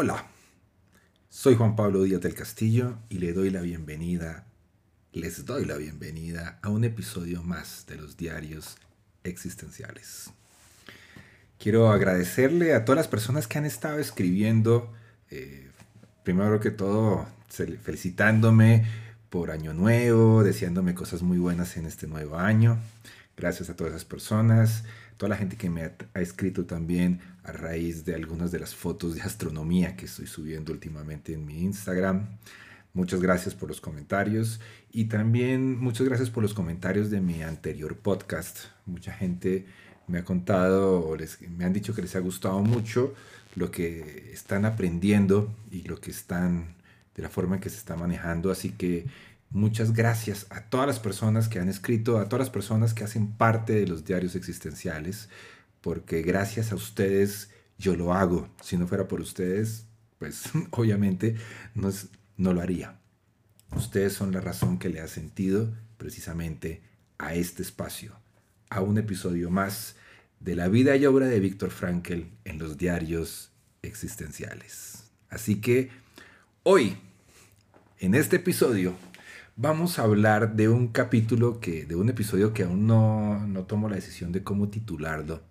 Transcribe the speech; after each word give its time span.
Hola, 0.00 0.28
soy 1.28 1.56
Juan 1.56 1.74
Pablo 1.74 2.04
Díaz 2.04 2.20
del 2.20 2.32
Castillo 2.32 2.98
y 3.08 3.18
le 3.18 3.32
doy 3.32 3.50
la 3.50 3.62
bienvenida, 3.62 4.46
les 5.12 5.44
doy 5.44 5.64
la 5.64 5.76
bienvenida 5.76 6.60
a 6.62 6.68
un 6.68 6.84
episodio 6.84 7.42
más 7.42 7.84
de 7.88 7.96
los 7.96 8.16
diarios 8.16 8.76
existenciales. 9.24 10.30
Quiero 11.58 11.90
agradecerle 11.90 12.74
a 12.74 12.84
todas 12.84 12.96
las 12.96 13.08
personas 13.08 13.48
que 13.48 13.58
han 13.58 13.64
estado 13.64 13.98
escribiendo, 13.98 14.94
eh, 15.32 15.68
primero 16.22 16.60
que 16.60 16.70
todo 16.70 17.26
felicitándome 17.82 18.86
por 19.30 19.50
año 19.50 19.74
nuevo, 19.74 20.44
deseándome 20.44 20.94
cosas 20.94 21.22
muy 21.22 21.38
buenas 21.38 21.76
en 21.76 21.86
este 21.86 22.06
nuevo 22.06 22.36
año. 22.36 22.78
Gracias 23.36 23.68
a 23.68 23.74
todas 23.74 23.94
esas 23.94 24.04
personas, 24.04 24.84
toda 25.16 25.30
la 25.30 25.36
gente 25.36 25.56
que 25.56 25.70
me 25.70 25.82
ha, 26.14 26.20
escrito 26.20 26.66
también 26.66 27.20
a 27.48 27.52
raíz 27.52 28.04
de 28.04 28.14
algunas 28.14 28.52
de 28.52 28.58
las 28.58 28.74
fotos 28.74 29.14
de 29.14 29.22
astronomía 29.22 29.96
que 29.96 30.04
estoy 30.04 30.26
subiendo 30.26 30.72
últimamente 30.72 31.32
en 31.32 31.46
mi 31.46 31.62
Instagram. 31.62 32.38
Muchas 32.92 33.20
gracias 33.20 33.54
por 33.54 33.68
los 33.68 33.80
comentarios 33.80 34.60
y 34.92 35.04
también 35.06 35.78
muchas 35.78 36.06
gracias 36.06 36.30
por 36.30 36.42
los 36.42 36.52
comentarios 36.52 37.10
de 37.10 37.20
mi 37.20 37.42
anterior 37.42 37.96
podcast. 37.96 38.58
Mucha 38.86 39.12
gente 39.12 39.66
me 40.06 40.18
ha 40.18 40.24
contado 40.24 41.16
les, 41.16 41.40
me 41.48 41.64
han 41.64 41.72
dicho 41.72 41.94
que 41.94 42.02
les 42.02 42.16
ha 42.16 42.20
gustado 42.20 42.60
mucho 42.60 43.14
lo 43.54 43.70
que 43.70 44.30
están 44.32 44.64
aprendiendo 44.64 45.54
y 45.70 45.82
lo 45.82 46.00
que 46.00 46.10
están 46.10 46.74
de 47.14 47.22
la 47.22 47.28
forma 47.28 47.56
en 47.56 47.60
que 47.62 47.70
se 47.70 47.78
está 47.78 47.96
manejando. 47.96 48.50
Así 48.50 48.70
que 48.70 49.06
muchas 49.50 49.92
gracias 49.92 50.46
a 50.50 50.62
todas 50.62 50.86
las 50.86 50.98
personas 50.98 51.48
que 51.48 51.60
han 51.60 51.68
escrito, 51.68 52.18
a 52.18 52.26
todas 52.26 52.40
las 52.40 52.50
personas 52.50 52.94
que 52.94 53.04
hacen 53.04 53.32
parte 53.32 53.72
de 53.72 53.86
los 53.86 54.04
diarios 54.04 54.34
existenciales, 54.34 55.28
porque 55.80 56.22
gracias 56.22 56.72
a 56.72 56.74
ustedes 56.74 57.50
yo 57.78 57.96
lo 57.96 58.12
hago. 58.12 58.48
Si 58.62 58.76
no 58.76 58.86
fuera 58.86 59.08
por 59.08 59.20
ustedes, 59.20 59.86
pues 60.18 60.50
obviamente 60.70 61.36
no, 61.74 61.90
no 62.36 62.52
lo 62.52 62.60
haría. 62.60 62.98
Ustedes 63.76 64.12
son 64.12 64.32
la 64.32 64.40
razón 64.40 64.78
que 64.78 64.88
le 64.88 65.00
ha 65.00 65.08
sentido 65.08 65.72
precisamente 65.98 66.82
a 67.18 67.34
este 67.34 67.62
espacio, 67.62 68.12
a 68.70 68.80
un 68.80 68.98
episodio 68.98 69.50
más 69.50 69.96
de 70.40 70.54
la 70.54 70.68
vida 70.68 70.96
y 70.96 71.04
obra 71.04 71.26
de 71.26 71.40
Víctor 71.40 71.70
Frankl 71.70 72.22
en 72.44 72.58
los 72.58 72.78
diarios 72.78 73.50
existenciales. 73.82 75.04
Así 75.28 75.60
que 75.60 75.90
hoy 76.62 76.96
en 77.98 78.14
este 78.14 78.36
episodio 78.36 78.94
vamos 79.56 79.98
a 79.98 80.04
hablar 80.04 80.54
de 80.54 80.68
un 80.68 80.88
capítulo 80.88 81.60
que, 81.60 81.84
de 81.84 81.96
un 81.96 82.08
episodio 82.08 82.54
que 82.54 82.62
aún 82.62 82.86
no, 82.86 83.46
no 83.46 83.64
tomo 83.64 83.88
la 83.88 83.96
decisión 83.96 84.32
de 84.32 84.44
cómo 84.44 84.68
titularlo, 84.68 85.42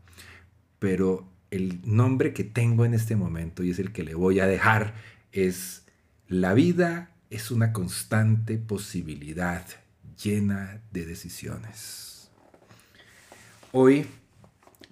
pero 0.79 1.27
el 1.51 1.79
nombre 1.83 2.33
que 2.33 2.43
tengo 2.43 2.85
en 2.85 2.93
este 2.93 3.15
momento 3.15 3.63
y 3.63 3.71
es 3.71 3.79
el 3.79 3.91
que 3.91 4.03
le 4.03 4.15
voy 4.15 4.39
a 4.39 4.47
dejar 4.47 4.93
es 5.31 5.83
La 6.27 6.53
vida 6.53 7.11
es 7.29 7.51
una 7.51 7.73
constante 7.73 8.57
posibilidad 8.57 9.65
llena 10.21 10.81
de 10.91 11.05
decisiones. 11.05 12.29
Hoy 13.71 14.07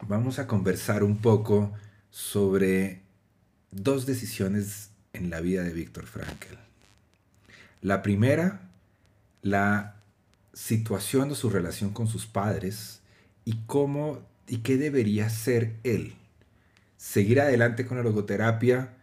vamos 0.07 0.39
a 0.39 0.47
conversar 0.47 1.03
un 1.03 1.17
poco 1.17 1.73
sobre 2.09 3.01
dos 3.71 4.05
decisiones 4.05 4.91
en 5.13 5.29
la 5.29 5.41
vida 5.41 5.63
de 5.63 5.73
Víctor 5.73 6.05
Frankl. 6.05 6.55
La 7.81 8.01
primera, 8.01 8.69
la 9.41 9.95
situación 10.53 11.29
de 11.29 11.35
su 11.35 11.49
relación 11.49 11.91
con 11.91 12.07
sus 12.07 12.25
padres 12.25 13.01
y 13.43 13.57
cómo 13.65 14.21
y 14.47 14.57
qué 14.57 14.77
debería 14.77 15.29
ser 15.29 15.75
él. 15.83 16.15
Seguir 16.97 17.41
adelante 17.41 17.85
con 17.85 17.97
la 17.97 18.03
logoterapia 18.03 18.93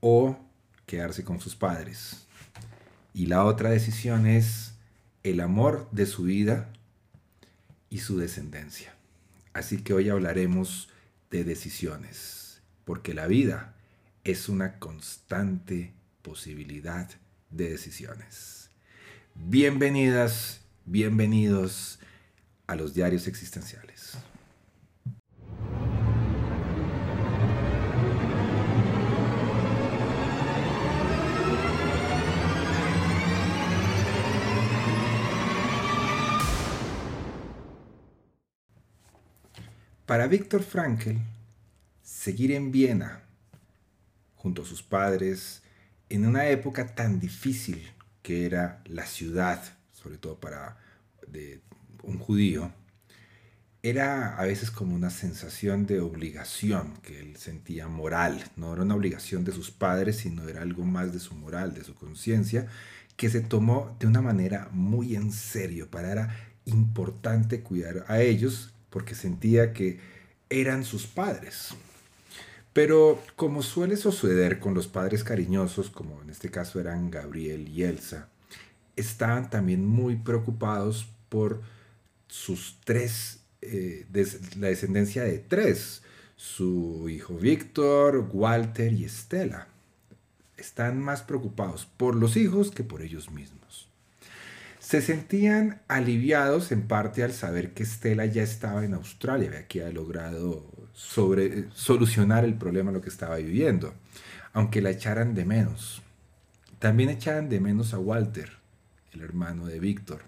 o 0.00 0.38
quedarse 0.86 1.24
con 1.24 1.40
sus 1.40 1.56
padres. 1.56 2.26
Y 3.14 3.26
la 3.26 3.44
otra 3.44 3.70
decisión 3.70 4.26
es 4.26 4.74
el 5.22 5.40
amor 5.40 5.88
de 5.90 6.06
su 6.06 6.24
vida 6.24 6.72
y 7.90 7.98
su 7.98 8.18
descendencia. 8.18 8.94
Así 9.52 9.82
que 9.82 9.94
hoy 9.94 10.10
hablaremos 10.10 10.90
de 11.30 11.44
decisiones, 11.44 12.60
porque 12.84 13.14
la 13.14 13.26
vida 13.26 13.74
es 14.22 14.48
una 14.48 14.78
constante 14.78 15.92
posibilidad 16.22 17.08
de 17.50 17.70
decisiones. 17.70 18.70
Bienvenidas, 19.34 20.60
bienvenidos 20.84 21.98
a 22.66 22.74
los 22.74 22.94
diarios 22.94 23.26
existenciales. 23.26 24.18
Para 40.06 40.28
Víctor 40.28 40.62
Frankl, 40.62 41.16
seguir 42.00 42.52
en 42.52 42.70
Viena, 42.70 43.24
junto 44.36 44.62
a 44.62 44.64
sus 44.64 44.80
padres, 44.80 45.62
en 46.08 46.24
una 46.24 46.46
época 46.46 46.94
tan 46.94 47.18
difícil 47.18 47.92
que 48.22 48.46
era 48.46 48.82
la 48.86 49.04
ciudad, 49.04 49.60
sobre 49.90 50.18
todo 50.18 50.38
para 50.38 50.78
un 52.06 52.18
judío, 52.18 52.72
era 53.82 54.36
a 54.36 54.44
veces 54.44 54.70
como 54.70 54.94
una 54.94 55.10
sensación 55.10 55.86
de 55.86 56.00
obligación 56.00 56.94
que 57.02 57.20
él 57.20 57.36
sentía 57.36 57.86
moral, 57.86 58.42
no 58.56 58.72
era 58.72 58.82
una 58.82 58.96
obligación 58.96 59.44
de 59.44 59.52
sus 59.52 59.70
padres, 59.70 60.16
sino 60.16 60.48
era 60.48 60.62
algo 60.62 60.84
más 60.84 61.12
de 61.12 61.20
su 61.20 61.34
moral, 61.34 61.74
de 61.74 61.84
su 61.84 61.94
conciencia, 61.94 62.66
que 63.16 63.30
se 63.30 63.40
tomó 63.40 63.96
de 64.00 64.06
una 64.06 64.22
manera 64.22 64.68
muy 64.72 65.14
en 65.14 65.30
serio, 65.32 65.88
para 65.90 66.10
era 66.10 66.36
importante 66.64 67.60
cuidar 67.60 68.04
a 68.08 68.20
ellos 68.20 68.72
porque 68.90 69.14
sentía 69.14 69.72
que 69.72 70.00
eran 70.50 70.84
sus 70.84 71.06
padres. 71.06 71.74
Pero 72.72 73.22
como 73.36 73.62
suele 73.62 73.96
suceder 73.96 74.58
con 74.58 74.74
los 74.74 74.86
padres 74.88 75.24
cariñosos, 75.24 75.90
como 75.90 76.20
en 76.22 76.30
este 76.30 76.50
caso 76.50 76.80
eran 76.80 77.10
Gabriel 77.10 77.68
y 77.68 77.84
Elsa, 77.84 78.28
estaban 78.96 79.48
también 79.48 79.86
muy 79.86 80.16
preocupados 80.16 81.08
por 81.28 81.62
sus 82.28 82.78
tres, 82.84 83.40
eh, 83.62 84.06
la 84.58 84.68
descendencia 84.68 85.22
de 85.22 85.38
tres, 85.38 86.02
su 86.36 87.08
hijo 87.08 87.36
Víctor, 87.36 88.28
Walter 88.32 88.92
y 88.92 89.04
Estela. 89.04 89.68
Están 90.56 91.00
más 91.00 91.22
preocupados 91.22 91.86
por 91.96 92.14
los 92.14 92.36
hijos 92.36 92.70
que 92.70 92.84
por 92.84 93.02
ellos 93.02 93.30
mismos. 93.30 93.88
Se 94.78 95.02
sentían 95.02 95.82
aliviados 95.88 96.70
en 96.70 96.86
parte 96.86 97.24
al 97.24 97.32
saber 97.32 97.72
que 97.74 97.82
Estela 97.82 98.24
ya 98.26 98.42
estaba 98.42 98.84
en 98.84 98.94
Australia, 98.94 99.66
que 99.66 99.82
había 99.82 99.92
logrado 99.92 100.70
sobre 100.92 101.66
solucionar 101.72 102.44
el 102.44 102.54
problema 102.54 102.92
lo 102.92 103.00
que 103.00 103.08
estaba 103.08 103.36
viviendo, 103.36 103.94
aunque 104.52 104.80
la 104.80 104.90
echaran 104.90 105.34
de 105.34 105.44
menos. 105.44 106.02
También 106.78 107.10
echaran 107.10 107.48
de 107.48 107.60
menos 107.60 107.94
a 107.94 107.98
Walter, 107.98 108.52
el 109.12 109.22
hermano 109.22 109.66
de 109.66 109.80
Víctor. 109.80 110.22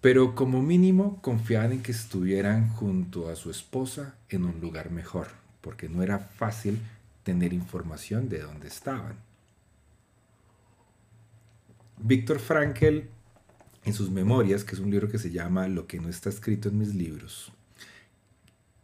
Pero 0.00 0.34
como 0.34 0.62
mínimo 0.62 1.20
confiaban 1.20 1.72
en 1.72 1.82
que 1.82 1.92
estuvieran 1.92 2.68
junto 2.70 3.28
a 3.28 3.36
su 3.36 3.50
esposa 3.50 4.14
en 4.28 4.44
un 4.44 4.60
lugar 4.60 4.90
mejor, 4.90 5.28
porque 5.60 5.88
no 5.88 6.02
era 6.02 6.18
fácil 6.18 6.80
tener 7.22 7.52
información 7.52 8.28
de 8.28 8.40
dónde 8.40 8.68
estaban. 8.68 9.16
Víctor 11.98 12.38
Frankl, 12.38 13.00
en 13.84 13.92
sus 13.92 14.10
memorias, 14.10 14.64
que 14.64 14.74
es 14.74 14.80
un 14.80 14.90
libro 14.90 15.08
que 15.08 15.18
se 15.18 15.30
llama 15.30 15.68
Lo 15.68 15.86
que 15.86 16.00
no 16.00 16.08
está 16.08 16.30
escrito 16.30 16.70
en 16.70 16.78
mis 16.78 16.94
libros, 16.94 17.52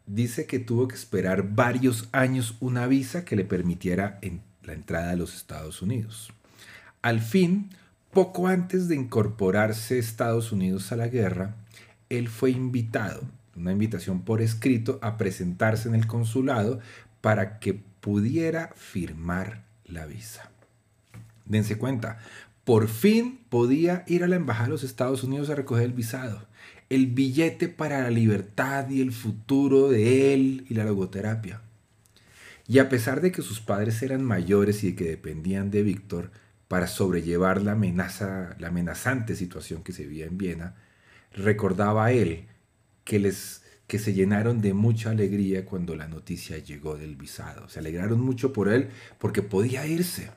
dice 0.06 0.46
que 0.46 0.58
tuvo 0.58 0.86
que 0.86 0.94
esperar 0.94 1.54
varios 1.54 2.08
años 2.12 2.56
una 2.60 2.86
visa 2.86 3.24
que 3.24 3.36
le 3.36 3.44
permitiera 3.44 4.20
la 4.62 4.74
entrada 4.74 5.12
a 5.12 5.16
los 5.16 5.34
Estados 5.34 5.80
Unidos. 5.80 6.30
Al 7.00 7.20
fin, 7.20 7.70
poco 8.16 8.46
antes 8.46 8.88
de 8.88 8.94
incorporarse 8.94 9.98
Estados 9.98 10.50
Unidos 10.50 10.90
a 10.90 10.96
la 10.96 11.08
guerra, 11.08 11.54
él 12.08 12.28
fue 12.30 12.50
invitado, 12.50 13.20
una 13.54 13.72
invitación 13.72 14.22
por 14.22 14.40
escrito 14.40 14.98
a 15.02 15.18
presentarse 15.18 15.86
en 15.86 15.94
el 15.94 16.06
consulado 16.06 16.80
para 17.20 17.58
que 17.58 17.78
pudiera 18.00 18.72
firmar 18.74 19.64
la 19.84 20.06
visa. 20.06 20.50
Dense 21.44 21.76
cuenta, 21.76 22.16
por 22.64 22.88
fin 22.88 23.38
podía 23.50 24.02
ir 24.06 24.24
a 24.24 24.28
la 24.28 24.36
embajada 24.36 24.68
de 24.68 24.72
los 24.72 24.82
Estados 24.82 25.22
Unidos 25.22 25.50
a 25.50 25.54
recoger 25.54 25.84
el 25.84 25.92
visado, 25.92 26.46
el 26.88 27.08
billete 27.08 27.68
para 27.68 28.00
la 28.00 28.10
libertad 28.10 28.88
y 28.88 29.02
el 29.02 29.12
futuro 29.12 29.90
de 29.90 30.32
él 30.32 30.64
y 30.70 30.72
la 30.72 30.86
logoterapia. 30.86 31.60
Y 32.66 32.78
a 32.78 32.88
pesar 32.88 33.20
de 33.20 33.30
que 33.30 33.42
sus 33.42 33.60
padres 33.60 34.02
eran 34.02 34.24
mayores 34.24 34.82
y 34.84 34.92
de 34.92 34.94
que 34.94 35.04
dependían 35.04 35.70
de 35.70 35.82
Víctor 35.82 36.30
para 36.68 36.86
sobrellevar 36.86 37.62
la 37.62 37.72
amenaza, 37.72 38.56
la 38.58 38.68
amenazante 38.68 39.36
situación 39.36 39.82
que 39.82 39.92
se 39.92 40.04
vivía 40.04 40.26
en 40.26 40.38
Viena, 40.38 40.74
recordaba 41.32 42.12
él 42.12 42.46
que 43.04 43.18
les 43.18 43.62
que 43.86 43.98
se 43.98 44.14
llenaron 44.14 44.60
de 44.60 44.74
mucha 44.74 45.10
alegría 45.10 45.64
cuando 45.64 45.94
la 45.94 46.08
noticia 46.08 46.58
llegó 46.58 46.96
del 46.96 47.14
visado. 47.14 47.68
Se 47.68 47.78
alegraron 47.78 48.20
mucho 48.20 48.52
por 48.52 48.68
él 48.68 48.88
porque 49.18 49.42
podía 49.42 49.86
irse. 49.86 50.30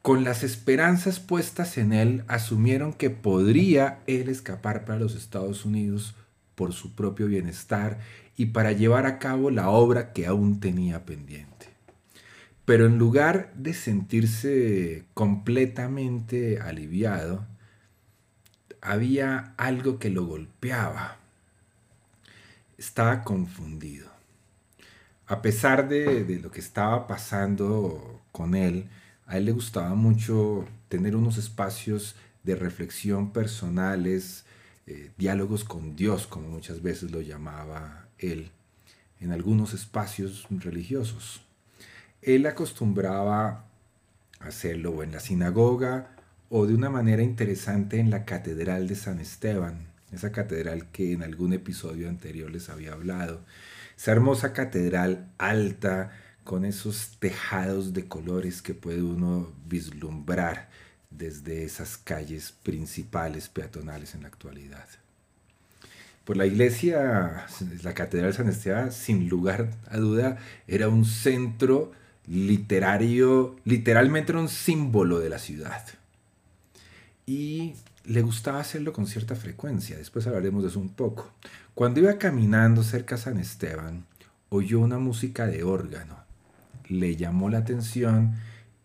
Con 0.00 0.24
las 0.24 0.42
esperanzas 0.42 1.20
puestas 1.20 1.76
en 1.76 1.92
él, 1.92 2.24
asumieron 2.28 2.94
que 2.94 3.10
podría 3.10 3.98
él 4.06 4.30
escapar 4.30 4.86
para 4.86 4.98
los 4.98 5.14
Estados 5.14 5.66
Unidos 5.66 6.14
por 6.54 6.72
su 6.72 6.94
propio 6.94 7.26
bienestar 7.26 7.98
y 8.36 8.46
para 8.46 8.72
llevar 8.72 9.04
a 9.04 9.18
cabo 9.18 9.50
la 9.50 9.68
obra 9.68 10.12
que 10.12 10.26
aún 10.26 10.60
tenía 10.60 11.04
pendiente. 11.04 11.57
Pero 12.68 12.84
en 12.84 12.98
lugar 12.98 13.50
de 13.54 13.72
sentirse 13.72 15.06
completamente 15.14 16.60
aliviado, 16.60 17.46
había 18.82 19.54
algo 19.56 19.98
que 19.98 20.10
lo 20.10 20.26
golpeaba. 20.26 21.16
Estaba 22.76 23.24
confundido. 23.24 24.10
A 25.28 25.40
pesar 25.40 25.88
de, 25.88 26.24
de 26.24 26.40
lo 26.40 26.50
que 26.50 26.60
estaba 26.60 27.06
pasando 27.06 28.20
con 28.32 28.54
él, 28.54 28.90
a 29.24 29.38
él 29.38 29.46
le 29.46 29.52
gustaba 29.52 29.94
mucho 29.94 30.68
tener 30.90 31.16
unos 31.16 31.38
espacios 31.38 32.16
de 32.42 32.54
reflexión 32.54 33.32
personales, 33.32 34.44
eh, 34.86 35.10
diálogos 35.16 35.64
con 35.64 35.96
Dios, 35.96 36.26
como 36.26 36.50
muchas 36.50 36.82
veces 36.82 37.12
lo 37.12 37.22
llamaba 37.22 38.08
él, 38.18 38.50
en 39.20 39.32
algunos 39.32 39.72
espacios 39.72 40.46
religiosos. 40.50 41.47
Él 42.22 42.46
acostumbraba 42.46 43.64
hacerlo 44.40 45.02
en 45.02 45.12
la 45.12 45.20
sinagoga 45.20 46.10
o 46.48 46.66
de 46.66 46.74
una 46.74 46.90
manera 46.90 47.22
interesante 47.22 47.98
en 47.98 48.10
la 48.10 48.24
Catedral 48.24 48.88
de 48.88 48.94
San 48.94 49.20
Esteban, 49.20 49.86
esa 50.12 50.32
catedral 50.32 50.86
que 50.90 51.12
en 51.12 51.22
algún 51.22 51.52
episodio 51.52 52.08
anterior 52.08 52.50
les 52.50 52.70
había 52.70 52.92
hablado. 52.92 53.44
Esa 53.96 54.12
hermosa 54.12 54.52
catedral 54.52 55.28
alta, 55.38 56.12
con 56.44 56.64
esos 56.64 57.18
tejados 57.18 57.92
de 57.92 58.08
colores 58.08 58.62
que 58.62 58.72
puede 58.72 59.02
uno 59.02 59.52
vislumbrar 59.66 60.70
desde 61.10 61.64
esas 61.64 61.98
calles 61.98 62.52
principales 62.62 63.48
peatonales 63.48 64.14
en 64.14 64.22
la 64.22 64.28
actualidad. 64.28 64.86
Pues 66.24 66.38
la 66.38 66.46
iglesia, 66.46 67.46
la 67.82 67.94
Catedral 67.94 68.32
de 68.32 68.36
San 68.36 68.48
Esteban, 68.48 68.92
sin 68.92 69.28
lugar 69.28 69.70
a 69.88 69.98
duda, 69.98 70.38
era 70.66 70.88
un 70.88 71.04
centro 71.04 71.92
literario, 72.28 73.56
literalmente 73.64 74.32
era 74.32 74.40
un 74.40 74.48
símbolo 74.48 75.18
de 75.18 75.30
la 75.30 75.38
ciudad. 75.38 75.84
Y 77.26 77.74
le 78.04 78.22
gustaba 78.22 78.60
hacerlo 78.60 78.92
con 78.92 79.06
cierta 79.06 79.34
frecuencia, 79.34 79.96
después 79.96 80.26
hablaremos 80.26 80.62
de 80.62 80.70
eso 80.70 80.80
un 80.80 80.90
poco. 80.90 81.32
Cuando 81.74 82.00
iba 82.00 82.18
caminando 82.18 82.82
cerca 82.82 83.16
a 83.16 83.18
San 83.18 83.38
Esteban, 83.38 84.06
oyó 84.48 84.80
una 84.80 84.98
música 84.98 85.46
de 85.46 85.62
órgano 85.62 86.28
le 86.88 87.16
llamó 87.16 87.50
la 87.50 87.58
atención 87.58 88.34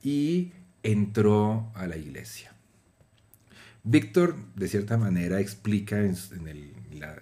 y 0.03 0.51
entró 0.83 1.71
a 1.75 1.87
la 1.87 1.97
iglesia. 1.97 2.53
Víctor, 3.83 4.35
de 4.55 4.67
cierta 4.67 4.97
manera, 4.97 5.39
explica 5.39 5.99
en, 5.99 6.15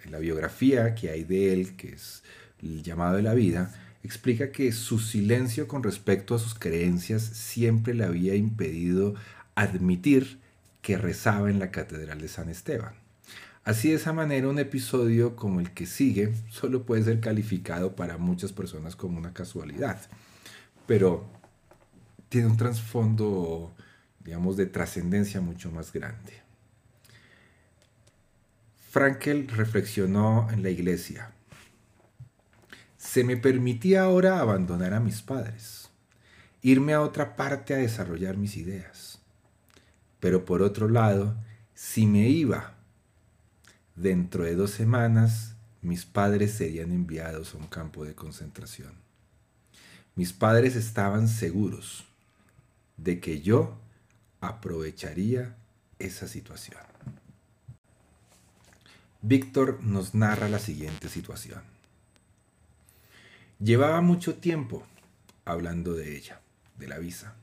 la, 0.09 0.19
biografía 0.19 0.93
que 0.93 1.09
hay 1.09 1.23
de 1.23 1.53
él, 1.53 1.75
que 1.75 1.89
es 1.93 2.23
el 2.61 2.83
llamado 2.83 3.15
de 3.15 3.23
la 3.23 3.33
vida, 3.33 3.73
explica 4.03 4.51
que 4.51 4.71
su 4.71 4.99
silencio 4.99 5.67
con 5.67 5.83
respecto 5.83 6.35
a 6.35 6.39
sus 6.39 6.55
creencias 6.55 7.21
siempre 7.21 7.93
le 7.93 8.03
había 8.03 8.35
impedido 8.35 9.15
admitir 9.55 10.39
que 10.81 10.97
rezaba 10.97 11.49
en 11.49 11.59
la 11.59 11.71
Catedral 11.71 12.19
de 12.19 12.27
San 12.27 12.49
Esteban. 12.49 12.93
Así 13.63 13.89
de 13.89 13.95
esa 13.95 14.13
manera 14.13 14.47
un 14.47 14.57
episodio 14.57 15.35
como 15.35 15.59
el 15.59 15.71
que 15.71 15.85
sigue 15.85 16.33
solo 16.49 16.83
puede 16.83 17.03
ser 17.03 17.19
calificado 17.19 17.95
para 17.95 18.17
muchas 18.17 18.51
personas 18.51 18.95
como 18.95 19.19
una 19.19 19.33
casualidad 19.33 19.99
pero 20.91 21.25
tiene 22.27 22.47
un 22.47 22.57
trasfondo, 22.57 23.73
digamos, 24.19 24.57
de 24.57 24.65
trascendencia 24.65 25.39
mucho 25.39 25.71
más 25.71 25.93
grande. 25.93 26.33
Frankel 28.89 29.47
reflexionó 29.47 30.49
en 30.51 30.63
la 30.63 30.69
iglesia. 30.69 31.31
Se 33.11 33.25
me 33.25 33.35
permitía 33.35 34.03
ahora 34.03 34.39
abandonar 34.39 34.93
a 34.93 35.01
mis 35.01 35.21
padres, 35.21 35.89
irme 36.61 36.93
a 36.93 37.01
otra 37.01 37.35
parte 37.35 37.73
a 37.73 37.77
desarrollar 37.77 38.37
mis 38.37 38.55
ideas. 38.55 39.19
Pero 40.21 40.45
por 40.45 40.61
otro 40.61 40.87
lado, 40.87 41.35
si 41.73 42.07
me 42.07 42.29
iba, 42.29 42.75
dentro 43.97 44.45
de 44.45 44.55
dos 44.55 44.71
semanas 44.71 45.55
mis 45.81 46.05
padres 46.05 46.53
serían 46.53 46.93
enviados 46.93 47.53
a 47.53 47.57
un 47.57 47.67
campo 47.67 48.05
de 48.05 48.15
concentración. 48.15 48.93
Mis 50.15 50.31
padres 50.31 50.77
estaban 50.77 51.27
seguros 51.27 52.05
de 52.95 53.19
que 53.19 53.41
yo 53.41 53.77
aprovecharía 54.39 55.57
esa 55.99 56.29
situación. 56.29 56.79
Víctor 59.21 59.83
nos 59.83 60.15
narra 60.15 60.47
la 60.47 60.59
siguiente 60.59 61.09
situación. 61.09 61.70
Llevaba 63.63 64.01
mucho 64.01 64.35
tiempo 64.35 64.83
hablando 65.45 65.93
de 65.93 66.15
ella, 66.15 66.41
de 66.77 66.87
la 66.87 66.97
visa. 66.97 67.35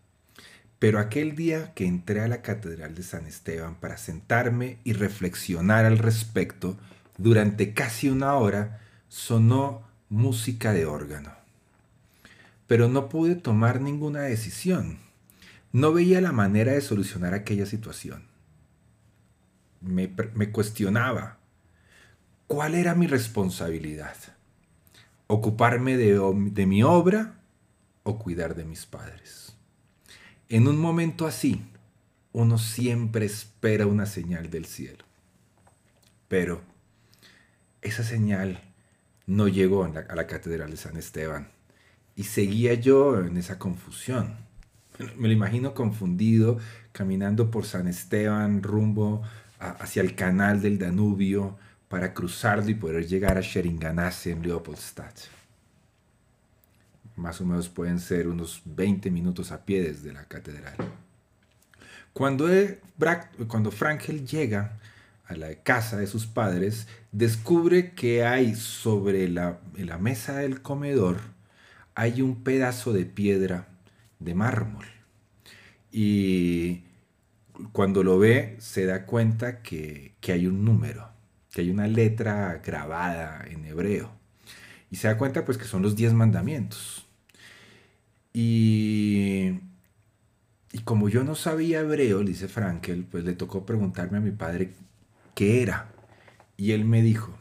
Pero 0.78 0.98
aquel 0.98 1.34
día 1.34 1.72
que 1.74 1.86
entré 1.86 2.20
a 2.20 2.28
la 2.28 2.42
Catedral 2.42 2.94
de 2.94 3.02
San 3.02 3.26
Esteban 3.26 3.74
para 3.76 3.96
sentarme 3.96 4.78
y 4.84 4.92
reflexionar 4.92 5.84
al 5.84 5.98
respecto, 5.98 6.76
durante 7.16 7.74
casi 7.74 8.08
una 8.08 8.34
hora 8.34 8.80
sonó 9.08 9.82
música 10.08 10.72
de 10.72 10.86
órgano 10.86 11.38
pero 12.68 12.88
no 12.88 13.08
pude 13.08 13.34
tomar 13.34 13.80
ninguna 13.80 14.20
decisión. 14.20 14.98
No 15.72 15.92
veía 15.92 16.20
la 16.20 16.32
manera 16.32 16.72
de 16.72 16.82
solucionar 16.82 17.34
aquella 17.34 17.66
situación. 17.66 18.24
Me, 19.80 20.12
cuestionaba, 20.52 21.38
¿cuál 22.46 22.74
era 22.74 22.94
mi 22.94 23.06
responsabilidad? 23.06 24.14
¿Ocuparme 25.30 25.98
de, 25.98 26.66
mi 26.66 26.82
obra 26.82 27.38
o 28.02 28.18
cuidar 28.18 28.54
de 28.54 28.64
mis 28.64 28.86
padres? 28.86 29.54
En 30.48 30.66
un 30.66 30.78
momento 30.78 31.26
así, 31.26 31.62
uno 32.32 32.56
siempre 32.56 33.26
espera 33.26 33.86
una 33.86 34.06
señal 34.06 34.48
del 34.48 34.64
cielo. 34.64 35.04
Pero 36.28 36.62
esa 37.82 38.04
señal 38.04 38.72
no 39.26 39.48
llegó 39.48 39.84
a 39.84 39.90
la, 39.90 40.26
catedral 40.26 40.70
de 40.70 40.78
San 40.78 40.96
Esteban. 40.96 41.48
Y 42.16 42.24
seguía 42.24 42.72
yo 42.72 43.20
en 43.20 43.36
esa 43.36 43.58
confusión. 43.58 44.34
Me 45.18 45.28
lo 45.28 45.34
imagino 45.34 45.74
confundido, 45.74 46.58
caminando 46.92 47.50
por 47.50 47.66
San 47.66 47.86
Esteban 47.86 48.62
rumbo 48.62 49.20
hacia 49.58 50.00
el 50.00 50.14
canal 50.14 50.62
del 50.62 50.78
Danubio 50.78 51.58
para 51.88 52.12
cruzarlo 52.12 52.68
y 52.70 52.74
poder 52.74 53.06
llegar 53.06 53.38
a 53.38 53.42
Scheringanase 53.42 54.30
en 54.30 54.42
Leopoldstadt. 54.42 55.16
Más 57.16 57.40
o 57.40 57.46
menos 57.46 57.68
pueden 57.68 57.98
ser 57.98 58.28
unos 58.28 58.62
20 58.64 59.10
minutos 59.10 59.50
a 59.50 59.64
pie 59.64 59.82
desde 59.82 60.12
la 60.12 60.24
catedral. 60.24 60.76
Cuando, 62.12 62.48
cuando 63.48 63.70
Frankel 63.70 64.26
llega 64.26 64.78
a 65.26 65.34
la 65.34 65.54
casa 65.56 65.96
de 65.96 66.06
sus 66.06 66.26
padres, 66.26 66.86
descubre 67.12 67.92
que 67.94 68.24
hay 68.24 68.54
sobre 68.54 69.28
la, 69.28 69.58
la 69.76 69.98
mesa 69.98 70.36
del 70.36 70.62
comedor 70.62 71.18
hay 71.98 72.22
un 72.22 72.44
pedazo 72.44 72.92
de 72.92 73.06
piedra 73.06 73.66
de 74.20 74.32
mármol. 74.32 74.86
Y 75.90 76.84
cuando 77.72 78.04
lo 78.04 78.20
ve 78.20 78.54
se 78.60 78.86
da 78.86 79.04
cuenta 79.04 79.62
que, 79.62 80.14
hay 80.28 80.46
un 80.46 80.64
número, 80.64 81.10
que 81.52 81.62
hay 81.62 81.70
una 81.70 81.86
letra 81.86 82.60
grabada 82.64 83.44
en 83.48 83.64
hebreo. 83.64 84.10
Y 84.90 84.96
se 84.96 85.08
da 85.08 85.18
cuenta 85.18 85.44
pues 85.44 85.58
que 85.58 85.64
son 85.64 85.82
los 85.82 85.96
diez 85.96 86.12
mandamientos. 86.12 87.06
Y, 88.32 89.60
y 90.72 90.78
como 90.84 91.08
yo 91.08 91.24
no 91.24 91.34
sabía 91.34 91.80
hebreo, 91.80 92.22
dice 92.22 92.48
Frankel, 92.48 93.04
pues 93.04 93.24
le 93.24 93.32
tocó 93.32 93.66
preguntarme 93.66 94.18
a 94.18 94.22
mi 94.22 94.30
padre 94.30 94.72
qué 95.34 95.62
era. 95.62 95.90
Y 96.56 96.72
él 96.72 96.84
me 96.84 97.02
dijo, 97.02 97.36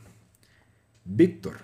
Víctor, 1.05 1.57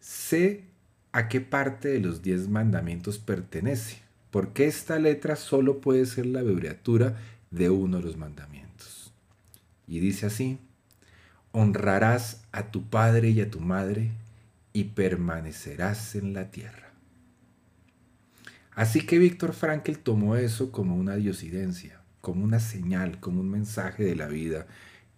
sé 0.00 0.64
a 1.12 1.28
qué 1.28 1.40
parte 1.40 1.88
de 1.88 2.00
los 2.00 2.22
diez 2.22 2.48
mandamientos 2.48 3.18
pertenece, 3.18 3.98
porque 4.30 4.66
esta 4.66 4.98
letra 4.98 5.36
solo 5.36 5.80
puede 5.80 6.06
ser 6.06 6.26
la 6.26 6.40
abreviatura 6.40 7.18
de 7.50 7.70
uno 7.70 7.98
de 7.98 8.04
los 8.04 8.16
mandamientos. 8.16 9.12
Y 9.86 10.00
dice 10.00 10.26
así, 10.26 10.58
honrarás 11.52 12.42
a 12.52 12.70
tu 12.70 12.84
padre 12.84 13.30
y 13.30 13.40
a 13.40 13.50
tu 13.50 13.60
madre 13.60 14.10
y 14.72 14.84
permanecerás 14.84 16.14
en 16.14 16.32
la 16.32 16.50
tierra. 16.50 16.92
Así 18.74 19.04
que 19.06 19.18
Víctor 19.18 19.52
Frankl 19.52 19.96
tomó 19.96 20.36
eso 20.36 20.72
como 20.72 20.96
una 20.96 21.16
diosidencia, 21.16 22.00
como 22.22 22.42
una 22.42 22.58
señal, 22.58 23.20
como 23.20 23.40
un 23.40 23.50
mensaje 23.50 24.02
de 24.02 24.16
la 24.16 24.28
vida. 24.28 24.66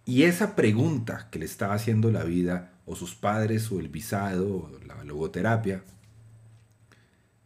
Y 0.03 0.23
esa 0.23 0.55
pregunta 0.55 1.29
que 1.31 1.39
le 1.39 1.45
estaba 1.45 1.73
haciendo 1.73 2.11
la 2.11 2.23
vida, 2.23 2.73
o 2.85 2.95
sus 2.95 3.15
padres, 3.15 3.71
o 3.71 3.79
el 3.79 3.87
visado, 3.87 4.57
o 4.57 4.79
la 4.85 5.03
logoterapia, 5.03 5.83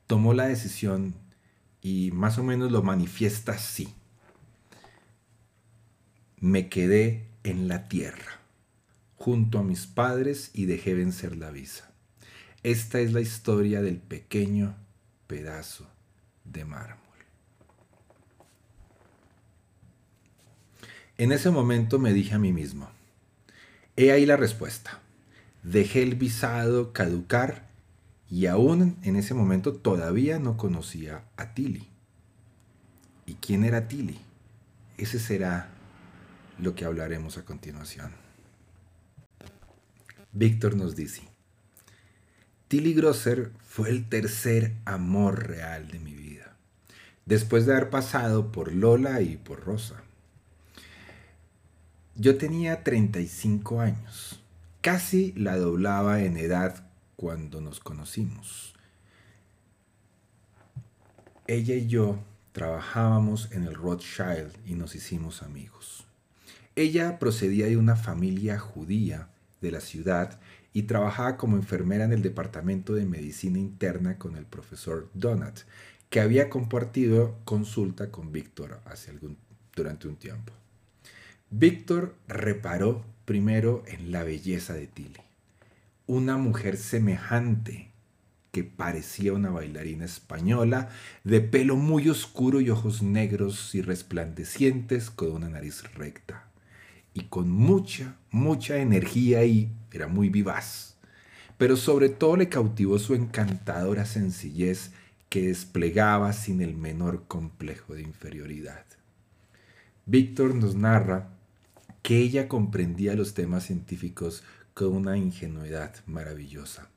tomó 0.07 0.33
la 0.33 0.47
decisión 0.47 1.13
y 1.81 2.09
más 2.11 2.39
o 2.39 2.43
menos 2.43 2.71
lo 2.71 2.81
manifiesta 2.81 3.53
así. 3.53 3.93
Me 6.39 6.69
quedé 6.69 7.27
en 7.43 7.67
la 7.67 7.87
tierra, 7.87 8.38
junto 9.19 9.59
a 9.59 9.63
mis 9.63 9.85
padres 9.85 10.49
y 10.53 10.65
dejé 10.65 10.93
vencer 10.93 11.35
la 11.35 11.51
visa. 11.51 11.91
Esta 12.63 13.01
es 13.01 13.11
la 13.11 13.19
historia 13.19 13.81
del 13.81 13.97
pequeño 13.97 14.75
pedazo 15.27 15.85
de 16.45 16.63
mármol. 16.63 16.97
En 21.17 21.33
ese 21.33 21.51
momento 21.51 21.99
me 21.99 22.13
dije 22.13 22.35
a 22.35 22.39
mí 22.39 22.53
mismo, 22.53 22.89
he 23.97 24.13
ahí 24.13 24.25
la 24.25 24.37
respuesta. 24.37 25.01
Dejé 25.63 26.01
el 26.01 26.15
visado 26.15 26.93
caducar 26.93 27.67
y 28.29 28.45
aún 28.45 28.97
en 29.03 29.17
ese 29.17 29.33
momento 29.33 29.73
todavía 29.73 30.39
no 30.39 30.55
conocía 30.55 31.25
a 31.35 31.53
Tilly. 31.53 31.89
¿Y 33.25 33.33
quién 33.35 33.65
era 33.65 33.89
Tilly? 33.89 34.21
Ese 34.97 35.19
será 35.19 35.71
lo 36.57 36.73
que 36.73 36.85
hablaremos 36.85 37.37
a 37.37 37.43
continuación. 37.43 38.28
Víctor 40.31 40.75
nos 40.75 40.95
dice, 40.95 41.23
Tilly 42.67 42.93
Grosser 42.93 43.51
fue 43.65 43.89
el 43.89 44.07
tercer 44.07 44.75
amor 44.85 45.47
real 45.47 45.89
de 45.89 45.99
mi 45.99 46.13
vida, 46.13 46.55
después 47.25 47.65
de 47.65 47.73
haber 47.73 47.89
pasado 47.89 48.51
por 48.51 48.71
Lola 48.71 49.21
y 49.21 49.37
por 49.37 49.61
Rosa. 49.61 50.03
Yo 52.15 52.37
tenía 52.37 52.83
35 52.83 53.81
años, 53.81 54.39
casi 54.81 55.31
la 55.33 55.57
doblaba 55.57 56.21
en 56.21 56.37
edad 56.37 56.85
cuando 57.15 57.59
nos 57.59 57.79
conocimos. 57.79 58.75
Ella 61.47 61.73
y 61.73 61.87
yo 61.87 62.19
trabajábamos 62.51 63.51
en 63.51 63.63
el 63.63 63.73
Rothschild 63.73 64.53
y 64.67 64.75
nos 64.75 64.93
hicimos 64.93 65.41
amigos. 65.41 66.05
Ella 66.75 67.17
procedía 67.17 67.65
de 67.65 67.77
una 67.77 67.95
familia 67.95 68.59
judía 68.59 69.29
de 69.61 69.71
la 69.71 69.81
ciudad 69.81 70.39
y 70.73 70.83
trabajaba 70.83 71.37
como 71.37 71.55
enfermera 71.55 72.05
en 72.05 72.13
el 72.13 72.21
departamento 72.21 72.93
de 72.93 73.05
medicina 73.05 73.59
interna 73.59 74.17
con 74.17 74.35
el 74.35 74.45
profesor 74.45 75.09
Donat, 75.13 75.59
que 76.09 76.19
había 76.19 76.49
compartido 76.49 77.37
consulta 77.45 78.11
con 78.11 78.31
Víctor 78.31 78.79
durante 79.75 80.07
un 80.07 80.15
tiempo. 80.15 80.53
Víctor 81.49 82.15
reparó 82.27 83.03
primero 83.25 83.83
en 83.87 84.11
la 84.11 84.23
belleza 84.23 84.73
de 84.73 84.87
Tilly, 84.87 85.21
una 86.07 86.37
mujer 86.37 86.77
semejante 86.77 87.91
que 88.51 88.63
parecía 88.63 89.33
una 89.33 89.51
bailarina 89.51 90.05
española, 90.05 90.89
de 91.23 91.39
pelo 91.39 91.75
muy 91.75 92.09
oscuro 92.09 92.61
y 92.61 92.71
ojos 92.71 93.03
negros 93.03 93.75
y 93.75 93.83
resplandecientes, 93.83 95.11
con 95.11 95.31
una 95.31 95.49
nariz 95.49 95.83
recta 95.93 96.48
y 97.13 97.21
con 97.25 97.49
mucha, 97.49 98.15
mucha 98.31 98.77
energía 98.77 99.43
y 99.45 99.71
era 99.91 100.07
muy 100.07 100.29
vivaz. 100.29 100.97
Pero 101.57 101.75
sobre 101.75 102.09
todo 102.09 102.37
le 102.37 102.49
cautivó 102.49 102.99
su 102.99 103.15
encantadora 103.15 104.05
sencillez 104.05 104.91
que 105.29 105.47
desplegaba 105.47 106.33
sin 106.33 106.61
el 106.61 106.75
menor 106.75 107.25
complejo 107.27 107.93
de 107.93 108.01
inferioridad. 108.01 108.85
Víctor 110.05 110.55
nos 110.55 110.75
narra 110.75 111.29
que 112.01 112.17
ella 112.17 112.47
comprendía 112.47 113.13
los 113.15 113.33
temas 113.33 113.65
científicos 113.65 114.43
con 114.73 114.95
una 114.95 115.17
ingenuidad 115.17 115.95
maravillosa. 116.07 116.89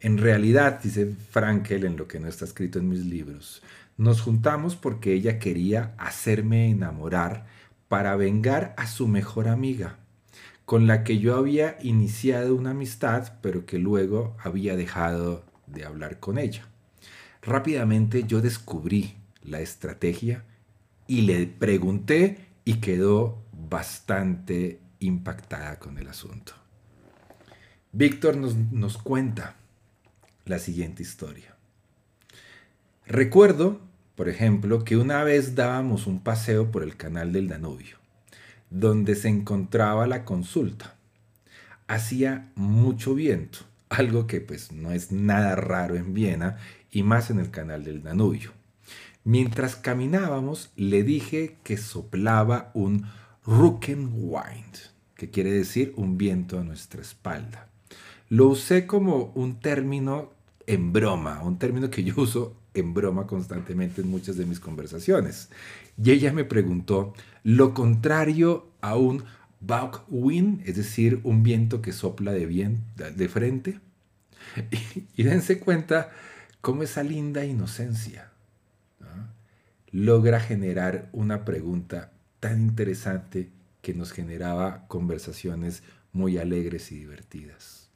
En 0.00 0.18
realidad, 0.18 0.80
dice 0.82 1.16
Frankel 1.30 1.84
en 1.84 1.96
lo 1.96 2.06
que 2.06 2.20
no 2.20 2.28
está 2.28 2.44
escrito 2.44 2.78
en 2.78 2.88
mis 2.88 3.06
libros, 3.06 3.62
nos 3.96 4.20
juntamos 4.20 4.76
porque 4.76 5.12
ella 5.12 5.38
quería 5.38 5.94
hacerme 5.98 6.68
enamorar 6.68 7.46
para 7.88 8.16
vengar 8.16 8.74
a 8.76 8.86
su 8.86 9.08
mejor 9.08 9.48
amiga, 9.48 9.98
con 10.64 10.86
la 10.86 11.04
que 11.04 11.18
yo 11.18 11.36
había 11.36 11.76
iniciado 11.82 12.54
una 12.54 12.70
amistad, 12.70 13.34
pero 13.42 13.66
que 13.66 13.78
luego 13.78 14.36
había 14.42 14.76
dejado 14.76 15.44
de 15.66 15.84
hablar 15.84 16.20
con 16.20 16.38
ella. 16.38 16.66
Rápidamente 17.42 18.24
yo 18.24 18.40
descubrí 18.40 19.16
la 19.42 19.60
estrategia 19.60 20.44
y 21.06 21.22
le 21.22 21.46
pregunté 21.46 22.46
y 22.64 22.80
quedó 22.80 23.42
bastante 23.52 24.80
impactada 25.00 25.78
con 25.78 25.98
el 25.98 26.08
asunto. 26.08 26.54
Víctor 27.92 28.36
nos, 28.36 28.56
nos 28.56 28.98
cuenta 28.98 29.56
la 30.46 30.58
siguiente 30.58 31.02
historia. 31.02 31.54
Recuerdo 33.06 33.80
por 34.16 34.28
ejemplo, 34.28 34.84
que 34.84 34.96
una 34.96 35.24
vez 35.24 35.54
dábamos 35.54 36.06
un 36.06 36.20
paseo 36.20 36.70
por 36.70 36.82
el 36.82 36.96
canal 36.96 37.32
del 37.32 37.48
Danubio, 37.48 37.96
donde 38.70 39.16
se 39.16 39.28
encontraba 39.28 40.06
la 40.06 40.24
consulta. 40.24 40.96
Hacía 41.88 42.50
mucho 42.54 43.14
viento, 43.14 43.60
algo 43.88 44.26
que 44.26 44.40
pues 44.40 44.72
no 44.72 44.92
es 44.92 45.10
nada 45.12 45.56
raro 45.56 45.96
en 45.96 46.14
Viena 46.14 46.58
y 46.90 47.02
más 47.02 47.30
en 47.30 47.40
el 47.40 47.50
canal 47.50 47.84
del 47.84 48.02
Danubio. 48.02 48.52
Mientras 49.24 49.74
caminábamos, 49.74 50.70
le 50.76 51.02
dije 51.02 51.56
que 51.64 51.76
soplaba 51.76 52.70
un 52.74 53.06
Rückenwind, 53.46 54.76
que 55.16 55.30
quiere 55.30 55.50
decir 55.50 55.92
un 55.96 56.18
viento 56.18 56.58
a 56.58 56.64
nuestra 56.64 57.00
espalda. 57.00 57.68
Lo 58.28 58.48
usé 58.48 58.86
como 58.86 59.32
un 59.34 59.60
término 59.60 60.30
en 60.66 60.92
broma, 60.92 61.42
un 61.42 61.58
término 61.58 61.90
que 61.90 62.04
yo 62.04 62.14
uso 62.16 62.56
en 62.74 62.92
broma 62.92 63.26
constantemente 63.26 64.02
en 64.02 64.10
muchas 64.10 64.36
de 64.36 64.46
mis 64.46 64.60
conversaciones. 64.60 65.48
Y 66.02 66.10
ella 66.10 66.32
me 66.32 66.44
preguntó, 66.44 67.14
lo 67.42 67.72
contrario 67.72 68.68
a 68.80 68.96
un 68.96 69.24
wind, 70.08 70.62
es 70.66 70.76
decir, 70.76 71.20
un 71.24 71.42
viento 71.42 71.80
que 71.80 71.92
sopla 71.92 72.32
de, 72.32 72.46
bien, 72.46 72.82
de 72.96 73.28
frente. 73.28 73.80
Y, 75.16 75.22
dense 75.22 75.58
cuenta 75.58 76.10
cómo 76.60 76.82
esa 76.82 77.02
linda 77.02 77.44
inocencia 77.44 78.30
logra 79.90 80.40
generar 80.40 81.08
una 81.12 81.44
pregunta 81.44 82.12
tan 82.40 82.60
interesante 82.60 83.50
que 83.80 83.94
nos 83.94 84.12
generaba 84.12 84.86
conversaciones 84.88 85.82
muy 86.12 86.36
alegres 86.36 86.90
y 86.90 86.98
divertidas. 86.98 87.88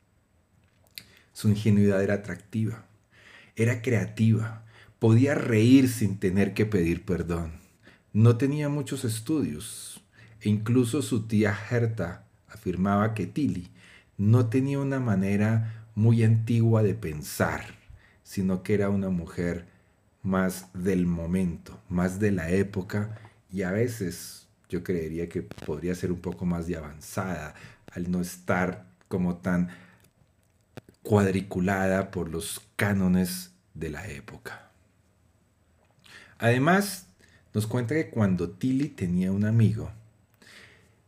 Su 1.32 1.48
ingenuidad 1.48 2.02
era 2.02 2.14
atractiva, 2.14 2.86
era 3.56 3.82
creativa, 3.82 4.64
Podía 4.98 5.36
reír 5.36 5.88
sin 5.88 6.18
tener 6.18 6.54
que 6.54 6.66
pedir 6.66 7.04
perdón. 7.04 7.52
No 8.12 8.36
tenía 8.36 8.68
muchos 8.68 9.04
estudios 9.04 10.02
e 10.40 10.48
incluso 10.48 11.02
su 11.02 11.28
tía 11.28 11.56
Herta 11.70 12.24
afirmaba 12.48 13.14
que 13.14 13.26
Tilly 13.26 13.70
no 14.16 14.46
tenía 14.46 14.80
una 14.80 14.98
manera 14.98 15.86
muy 15.94 16.24
antigua 16.24 16.82
de 16.82 16.94
pensar, 16.94 17.64
sino 18.24 18.64
que 18.64 18.74
era 18.74 18.88
una 18.88 19.08
mujer 19.08 19.66
más 20.24 20.66
del 20.74 21.06
momento, 21.06 21.80
más 21.88 22.18
de 22.18 22.32
la 22.32 22.50
época 22.50 23.20
y 23.52 23.62
a 23.62 23.70
veces 23.70 24.48
yo 24.68 24.82
creería 24.82 25.28
que 25.28 25.42
podría 25.42 25.94
ser 25.94 26.10
un 26.10 26.20
poco 26.20 26.44
más 26.44 26.66
de 26.66 26.76
avanzada 26.76 27.54
al 27.92 28.10
no 28.10 28.20
estar 28.20 28.86
como 29.06 29.36
tan 29.36 29.68
cuadriculada 31.02 32.10
por 32.10 32.28
los 32.28 32.60
cánones 32.74 33.52
de 33.74 33.90
la 33.90 34.08
época. 34.08 34.67
Además, 36.38 37.06
nos 37.52 37.66
cuenta 37.66 37.94
que 37.94 38.10
cuando 38.10 38.50
Tilly 38.50 38.88
tenía 38.88 39.32
un 39.32 39.44
amigo, 39.44 39.90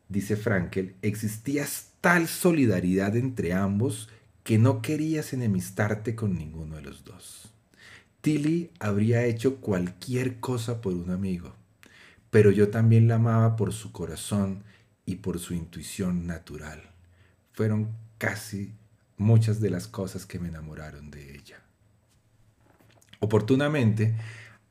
dice 0.09 0.37
Frankel, 0.37 0.95
existía 1.03 1.67
tal 2.01 2.29
solidaridad 2.29 3.17
entre 3.17 3.53
ambos 3.53 4.09
que 4.43 4.59
no 4.59 4.83
querías 4.83 5.33
enemistarte 5.33 6.15
con 6.15 6.37
ninguno 6.37 6.77
de 6.77 6.83
los 6.83 7.05
dos. 7.05 7.53
Tilly 8.21 8.71
habría 8.81 9.25
hecho 9.25 9.57
cualquier 9.57 10.41
cosa 10.41 10.81
por 10.81 10.95
un 10.95 11.11
amigo, 11.11 11.55
pero 12.31 12.51
yo 12.51 12.69
también 12.69 13.09
la 13.09 13.17
amaba 13.17 13.57
por 13.57 13.73
su 13.73 13.93
corazón 13.93 14.65
y 15.07 15.17
por 15.17 15.39
su 15.39 15.55
intuición 15.55 16.27
natural. 16.27 16.83
Fueron 17.53 17.89
casi 18.19 18.73
muchas 19.17 19.61
de 19.61 19.71
las 19.71 19.87
cosas 19.87 20.27
que 20.27 20.39
me 20.39 20.49
enamoraron 20.49 21.11
de 21.11 21.35
ella. 21.35 21.61
Oportunamente, 23.21 24.15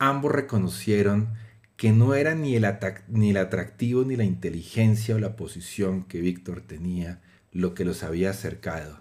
ambos 0.00 0.32
reconocieron 0.32 1.28
que 1.76 1.92
no 1.92 2.14
era 2.14 2.34
ni 2.34 2.56
el, 2.56 2.64
atractivo 2.64 4.04
ni 4.04 4.16
la 4.16 4.24
inteligencia 4.24 5.14
o 5.14 5.18
la 5.18 5.36
posición 5.36 6.02
que 6.02 6.20
Víctor 6.20 6.62
tenía 6.62 7.20
lo 7.52 7.74
que 7.74 7.84
los 7.84 8.02
había 8.02 8.30
acercado, 8.30 9.00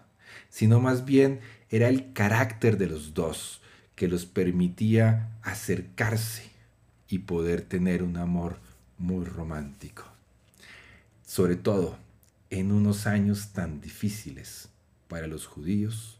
sino 0.49 0.79
más 0.79 1.05
bien 1.05 1.39
era 1.69 1.87
el 1.87 2.13
carácter 2.13 2.77
de 2.77 2.87
los 2.87 3.13
dos 3.13 3.61
que 3.95 4.07
los 4.07 4.25
permitía 4.25 5.31
acercarse 5.41 6.51
y 7.07 7.19
poder 7.19 7.61
tener 7.61 8.03
un 8.03 8.17
amor 8.17 8.59
muy 8.97 9.25
romántico. 9.25 10.03
Sobre 11.25 11.55
todo 11.55 11.97
en 12.49 12.71
unos 12.71 13.07
años 13.07 13.53
tan 13.53 13.79
difíciles 13.79 14.69
para 15.07 15.27
los 15.27 15.47
judíos, 15.47 16.19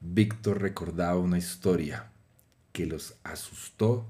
Víctor 0.00 0.60
recordaba 0.60 1.18
una 1.18 1.38
historia 1.38 2.10
que 2.78 2.86
los 2.86 3.16
asustó 3.24 4.06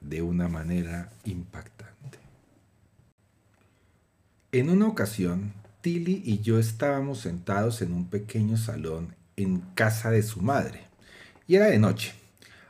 de 0.00 0.22
una 0.22 0.46
manera 0.46 1.10
impactante. 1.24 2.18
En 4.52 4.70
una 4.70 4.86
ocasión, 4.86 5.52
Tilly 5.80 6.22
y 6.24 6.38
yo 6.38 6.60
estábamos 6.60 7.18
sentados 7.18 7.82
en 7.82 7.92
un 7.92 8.08
pequeño 8.08 8.58
salón 8.58 9.16
en 9.34 9.58
casa 9.74 10.12
de 10.12 10.22
su 10.22 10.40
madre, 10.40 10.82
y 11.48 11.56
era 11.56 11.66
de 11.66 11.80
noche. 11.80 12.14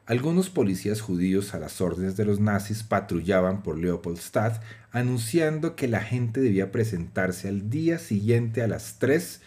Algunos 0.07 0.49
policías 0.49 1.03
judíos 1.03 1.53
a 1.53 1.59
las 1.59 1.83
órdenes 1.83 2.17
de 2.17 2.25
los 2.25 2.41
nazis 2.41 2.83
patrullaban 2.83 3.63
por 3.63 3.77
Leopoldstadt 3.77 4.63
anunciando 4.91 5.77
que 5.77 5.87
la 5.87 6.01
gente 6.01 6.41
debía 6.41 6.73
presentarse 6.73 7.49
al 7.49 7.69
día 7.69 7.99
siguiente 7.99 8.63
a 8.63 8.69
las 8.69 8.99
3 9.01 9.43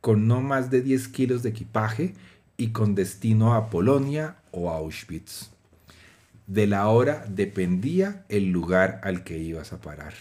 con 0.00 0.28
no 0.28 0.40
más 0.40 0.70
de 0.70 0.82
10 0.82 1.08
kilos 1.08 1.42
de 1.42 1.48
equipaje 1.48 2.14
y 2.56 2.68
con 2.68 2.94
destino 2.94 3.54
a 3.54 3.70
Polonia 3.70 4.36
o 4.52 4.70
Auschwitz. 4.70 5.50
De 6.46 6.66
la 6.66 6.88
hora 6.88 7.24
dependía 7.28 8.24
el 8.28 8.50
lugar 8.52 9.00
al 9.02 9.24
que 9.24 9.38
ibas 9.38 9.72
a 9.72 9.80
parar. 9.80 10.14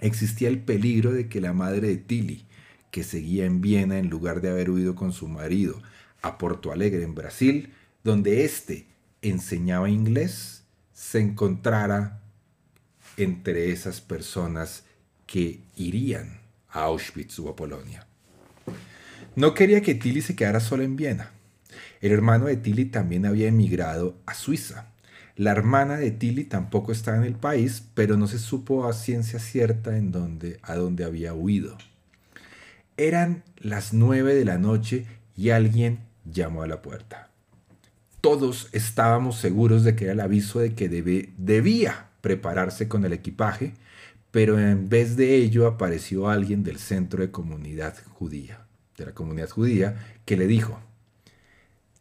Existía 0.00 0.48
el 0.48 0.58
peligro 0.58 1.12
de 1.12 1.28
que 1.28 1.40
la 1.40 1.52
madre 1.52 1.88
de 1.88 1.96
Tilly, 1.96 2.46
que 2.90 3.04
seguía 3.04 3.44
en 3.44 3.60
Viena 3.60 3.98
en 3.98 4.08
lugar 4.08 4.40
de 4.40 4.50
haber 4.50 4.70
huido 4.70 4.94
con 4.94 5.12
su 5.12 5.28
marido 5.28 5.82
a 6.22 6.38
Porto 6.38 6.72
Alegre 6.72 7.02
en 7.02 7.14
Brasil, 7.14 7.72
donde 8.02 8.44
éste 8.44 8.86
enseñaba 9.22 9.90
inglés, 9.90 10.64
se 10.92 11.20
encontrara 11.20 12.20
entre 13.16 13.72
esas 13.72 14.00
personas 14.00 14.84
que 15.26 15.60
irían 15.76 16.40
a 16.68 16.82
Auschwitz 16.82 17.38
o 17.38 17.48
a 17.48 17.56
Polonia. 17.56 18.06
No 19.36 19.54
quería 19.54 19.82
que 19.82 19.94
Tilly 19.94 20.22
se 20.22 20.36
quedara 20.36 20.60
sola 20.60 20.84
en 20.84 20.96
Viena. 20.96 21.33
El 22.04 22.12
hermano 22.12 22.46
de 22.46 22.56
Tilly 22.56 22.84
también 22.84 23.26
había 23.26 23.48
emigrado 23.48 24.16
a 24.26 24.34
Suiza. 24.34 24.92
La 25.36 25.50
hermana 25.50 25.96
de 25.96 26.10
Tilly 26.10 26.44
tampoco 26.44 26.92
estaba 26.92 27.16
en 27.16 27.24
el 27.24 27.34
país, 27.34 27.82
pero 27.94 28.16
no 28.16 28.26
se 28.26 28.38
supo 28.38 28.86
a 28.86 28.92
ciencia 28.92 29.38
cierta 29.40 29.96
en 29.96 30.12
dónde, 30.12 30.60
a 30.62 30.76
dónde 30.76 31.04
había 31.04 31.34
huido. 31.34 31.76
Eran 32.96 33.42
las 33.56 33.92
nueve 33.92 34.34
de 34.34 34.44
la 34.44 34.58
noche 34.58 35.06
y 35.34 35.50
alguien 35.50 35.98
llamó 36.24 36.62
a 36.62 36.68
la 36.68 36.82
puerta 36.82 37.30
todos 38.24 38.70
estábamos 38.72 39.36
seguros 39.36 39.84
de 39.84 39.96
que 39.96 40.04
era 40.04 40.14
el 40.14 40.20
aviso 40.20 40.58
de 40.58 40.74
que 40.74 40.88
debía 40.88 42.08
prepararse 42.22 42.88
con 42.88 43.04
el 43.04 43.12
equipaje, 43.12 43.74
pero 44.30 44.58
en 44.58 44.88
vez 44.88 45.18
de 45.18 45.34
ello 45.34 45.66
apareció 45.66 46.30
alguien 46.30 46.64
del 46.64 46.78
centro 46.78 47.20
de 47.20 47.30
comunidad 47.30 47.94
judía, 48.14 48.64
de 48.96 49.04
la 49.04 49.12
comunidad 49.12 49.50
judía, 49.50 50.16
que 50.24 50.38
le 50.38 50.46
dijo, 50.46 50.80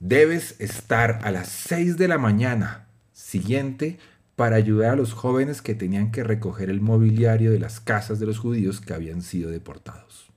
debes 0.03 0.59
estar 0.59 1.21
a 1.23 1.31
las 1.31 1.47
6 1.47 1.95
de 1.95 2.09
la 2.09 2.17
mañana 2.17 2.87
siguiente 3.13 3.99
para 4.35 4.57
ayudar 4.57 4.91
a 4.91 4.95
los 4.97 5.13
jóvenes 5.13 5.61
que 5.61 5.75
tenían 5.75 6.11
que 6.11 6.25
recoger 6.25 6.69
el 6.69 6.81
mobiliario 6.81 7.51
de 7.51 7.59
las 7.59 7.79
casas 7.79 8.19
de 8.19 8.25
los 8.25 8.37
judíos 8.37 8.81
que 8.81 8.93
habían 8.93 9.21
sido 9.21 9.49
deportados. 9.49 10.29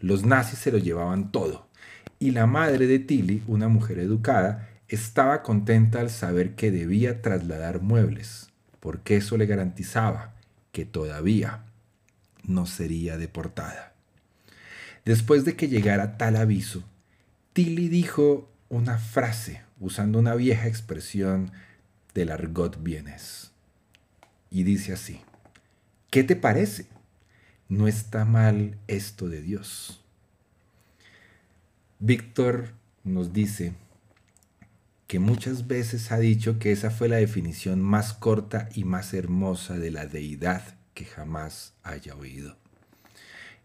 Los 0.00 0.26
nazis 0.26 0.58
se 0.58 0.70
lo 0.70 0.76
llevaban 0.76 1.32
todo, 1.32 1.66
y 2.18 2.32
la 2.32 2.46
madre 2.46 2.86
de 2.86 2.98
Tilly, 2.98 3.42
una 3.46 3.68
mujer 3.68 4.00
educada, 4.00 4.68
estaba 4.86 5.42
contenta 5.42 6.00
al 6.00 6.10
saber 6.10 6.54
que 6.54 6.70
debía 6.70 7.22
trasladar 7.22 7.80
muebles, 7.80 8.50
porque 8.80 9.16
eso 9.16 9.38
le 9.38 9.46
garantizaba 9.46 10.34
que 10.72 10.84
todavía 10.84 11.64
no 12.42 12.66
sería 12.66 13.16
deportada. 13.16 13.94
Después 15.06 15.46
de 15.46 15.56
que 15.56 15.68
llegara 15.68 16.18
tal 16.18 16.36
aviso, 16.36 16.84
Tilly 17.54 17.88
dijo 17.88 18.50
una 18.68 18.98
frase 18.98 19.62
usando 19.78 20.18
una 20.18 20.34
vieja 20.34 20.66
expresión 20.66 21.52
del 22.14 22.30
argot 22.30 22.82
bienes. 22.82 23.52
Y 24.50 24.62
dice 24.62 24.92
así, 24.92 25.20
¿qué 26.10 26.24
te 26.24 26.36
parece? 26.36 26.86
No 27.68 27.88
está 27.88 28.24
mal 28.24 28.78
esto 28.86 29.28
de 29.28 29.42
Dios. 29.42 30.02
Víctor 31.98 32.74
nos 33.04 33.32
dice 33.32 33.74
que 35.06 35.18
muchas 35.18 35.66
veces 35.66 36.10
ha 36.10 36.18
dicho 36.18 36.58
que 36.58 36.72
esa 36.72 36.90
fue 36.90 37.08
la 37.08 37.16
definición 37.16 37.80
más 37.80 38.12
corta 38.12 38.68
y 38.74 38.84
más 38.84 39.14
hermosa 39.14 39.78
de 39.78 39.90
la 39.90 40.06
deidad 40.06 40.62
que 40.94 41.04
jamás 41.04 41.74
haya 41.82 42.14
oído. 42.16 42.56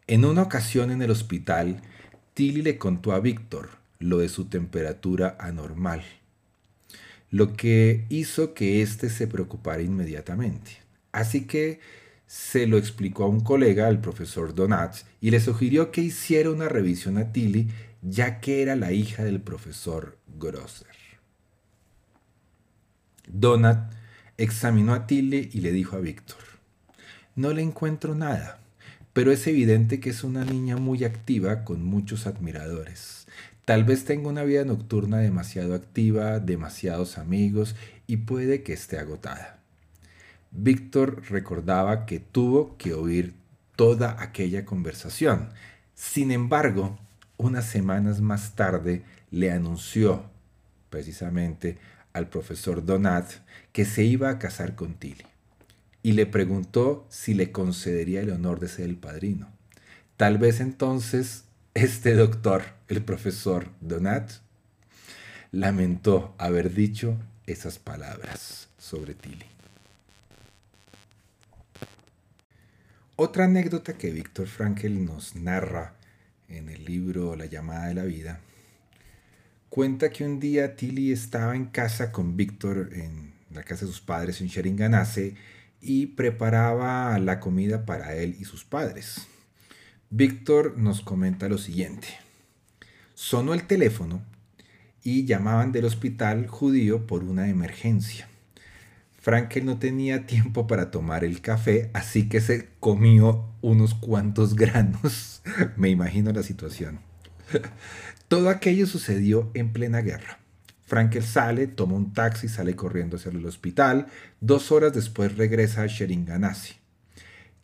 En 0.07 0.25
una 0.25 0.43
ocasión 0.43 0.91
en 0.91 1.01
el 1.01 1.09
hospital, 1.09 1.81
Tilly 2.33 2.61
le 2.61 2.77
contó 2.77 3.13
a 3.13 3.19
Víctor 3.19 3.81
lo 4.01 4.17
de 4.17 4.29
su 4.29 4.45
temperatura 4.45 5.37
anormal, 5.39 6.03
lo 7.29 7.53
que 7.53 8.05
hizo 8.09 8.53
que 8.53 8.81
éste 8.81 9.09
se 9.09 9.27
preocupara 9.27 9.81
inmediatamente. 9.81 10.77
Así 11.11 11.45
que 11.45 11.79
se 12.27 12.65
lo 12.67 12.77
explicó 12.77 13.23
a 13.23 13.27
un 13.27 13.41
colega, 13.41 13.87
al 13.87 14.01
profesor 14.01 14.55
Donat, 14.55 14.95
y 15.19 15.31
le 15.31 15.39
sugirió 15.39 15.91
que 15.91 16.01
hiciera 16.01 16.49
una 16.49 16.69
revisión 16.69 17.17
a 17.17 17.31
Tilly, 17.31 17.69
ya 18.01 18.39
que 18.39 18.61
era 18.61 18.75
la 18.75 18.91
hija 18.91 19.23
del 19.23 19.41
profesor 19.41 20.17
Grosser. 20.39 20.87
Donat 23.27 23.93
examinó 24.37 24.93
a 24.93 25.07
Tilly 25.07 25.49
y 25.53 25.61
le 25.61 25.71
dijo 25.71 25.95
a 25.95 25.99
Víctor, 25.99 26.39
no 27.35 27.53
le 27.53 27.61
encuentro 27.61 28.15
nada, 28.15 28.59
pero 29.13 29.31
es 29.31 29.45
evidente 29.47 29.99
que 29.99 30.09
es 30.09 30.23
una 30.23 30.43
niña 30.43 30.77
muy 30.77 31.03
activa 31.03 31.63
con 31.63 31.83
muchos 31.83 32.27
admiradores. 32.27 33.27
Tal 33.71 33.86
vez 33.86 34.03
tenga 34.03 34.27
una 34.27 34.43
vida 34.43 34.65
nocturna 34.65 35.19
demasiado 35.19 35.75
activa, 35.75 36.41
demasiados 36.41 37.17
amigos 37.17 37.77
y 38.05 38.17
puede 38.17 38.63
que 38.63 38.73
esté 38.73 38.99
agotada. 38.99 39.62
Víctor 40.51 41.23
recordaba 41.29 42.05
que 42.05 42.19
tuvo 42.19 42.75
que 42.75 42.93
oír 42.93 43.34
toda 43.77 44.21
aquella 44.21 44.65
conversación. 44.65 45.51
Sin 45.95 46.31
embargo, 46.31 46.99
unas 47.38 47.63
semanas 47.63 48.19
más 48.19 48.57
tarde 48.57 49.03
le 49.29 49.53
anunció 49.53 50.25
precisamente 50.89 51.77
al 52.12 52.27
profesor 52.27 52.86
Donat 52.86 53.31
que 53.71 53.86
se 53.86 54.03
iba 54.03 54.31
a 54.31 54.38
casar 54.38 54.75
con 54.75 54.95
Tilly 54.95 55.23
y 56.03 56.12
le 56.12 56.25
preguntó 56.25 57.07
si 57.07 57.34
le 57.34 57.53
concedería 57.53 58.19
el 58.19 58.31
honor 58.31 58.60
de 58.60 58.67
ser 58.67 58.89
el 58.89 58.97
padrino. 58.97 59.47
Tal 60.17 60.39
vez 60.39 60.60
entonces 60.60 61.45
este 61.73 62.15
doctor, 62.15 62.63
el 62.91 63.06
profesor 63.06 63.69
Donat, 63.80 64.30
lamentó 65.54 66.36
haber 66.38 66.73
dicho 66.73 67.17
esas 67.47 67.80
palabras 67.80 68.67
sobre 68.77 69.13
Tilly. 69.13 69.45
Otra 73.15 73.45
anécdota 73.45 73.93
que 73.93 74.12
Víctor 74.12 74.47
Frankel 74.47 75.06
nos 75.06 75.38
narra 75.38 75.93
en 76.49 76.67
el 76.67 76.84
libro 76.84 77.38
La 77.38 77.45
llamada 77.45 77.88
de 77.88 77.93
la 77.93 78.04
vida 78.04 78.41
cuenta 79.69 80.10
que 80.10 80.25
un 80.25 80.41
día 80.41 80.75
Tilly 80.75 81.13
estaba 81.13 81.56
en 81.56 81.67
casa 81.67 82.12
con 82.12 82.36
Víctor 82.36 82.89
en 82.91 83.32
la 83.51 83.63
casa 83.63 83.86
de 83.86 83.91
sus 83.93 84.01
padres 84.01 84.41
en 84.41 84.47
Sheringanase 84.47 85.36
y 85.80 86.08
preparaba 86.08 87.17
la 87.19 87.39
comida 87.39 87.86
para 87.86 88.15
él 88.15 88.36
y 88.38 88.43
sus 88.43 88.65
padres. 88.65 89.27
Víctor 90.10 90.77
nos 90.77 90.99
comenta 90.99 91.47
lo 91.47 91.58
siguiente. 91.58 92.10
Sonó 93.13 93.54
el 93.54 93.67
teléfono 93.67 94.21
y 95.04 95.26
llamaban 95.26 95.71
del 95.71 95.86
hospital 95.86 96.47
judío 96.47 97.08
por 97.08 97.24
una 97.24 97.50
emergencia. 97.50 98.28
Frankel 99.19 99.65
no 99.65 99.78
tenía 99.78 100.26
tiempo 100.26 100.65
para 100.65 100.89
tomar 100.89 101.24
el 101.24 101.41
café, 101.41 101.91
así 101.93 102.28
que 102.28 102.41
se 102.41 102.69
comió 102.80 103.45
unos 103.62 103.93
cuantos 103.93 104.56
granos. 104.56 105.43
Me 105.78 105.89
imagino 105.89 106.32
la 106.32 106.43
situación. 106.43 107.00
Todo 108.28 108.50
aquello 108.50 108.88
sucedió 108.88 109.52
en 109.54 109.74
plena 109.74 110.02
guerra. 110.02 110.39
Frankel 110.86 111.24
sale, 111.24 111.67
toma 111.67 111.95
un 111.95 112.13
taxi 112.13 112.50
sale 112.50 112.76
corriendo 112.76 113.15
hacia 113.15 113.32
el 113.32 113.45
hospital. 113.45 114.08
Dos 114.41 114.71
horas 114.71 114.91
después 114.91 115.38
regresa 115.38 115.84
a 115.84 115.88
Sheringanasi. 115.88 116.74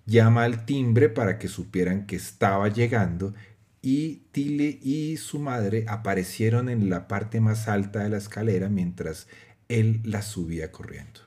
Llama 0.05 0.43
al 0.43 0.65
timbre 0.65 1.09
para 1.09 1.37
que 1.37 1.47
supieran 1.47 2.05
que 2.05 2.15
estaba 2.15 2.69
llegando 2.69 3.33
y 3.89 4.23
Tilly 4.33 4.81
y 4.83 5.15
su 5.15 5.39
madre 5.39 5.85
aparecieron 5.87 6.67
en 6.67 6.89
la 6.89 7.07
parte 7.07 7.39
más 7.39 7.69
alta 7.69 8.03
de 8.03 8.09
la 8.09 8.17
escalera 8.17 8.67
mientras 8.67 9.29
él 9.69 10.01
la 10.03 10.23
subía 10.23 10.73
corriendo. 10.73 11.21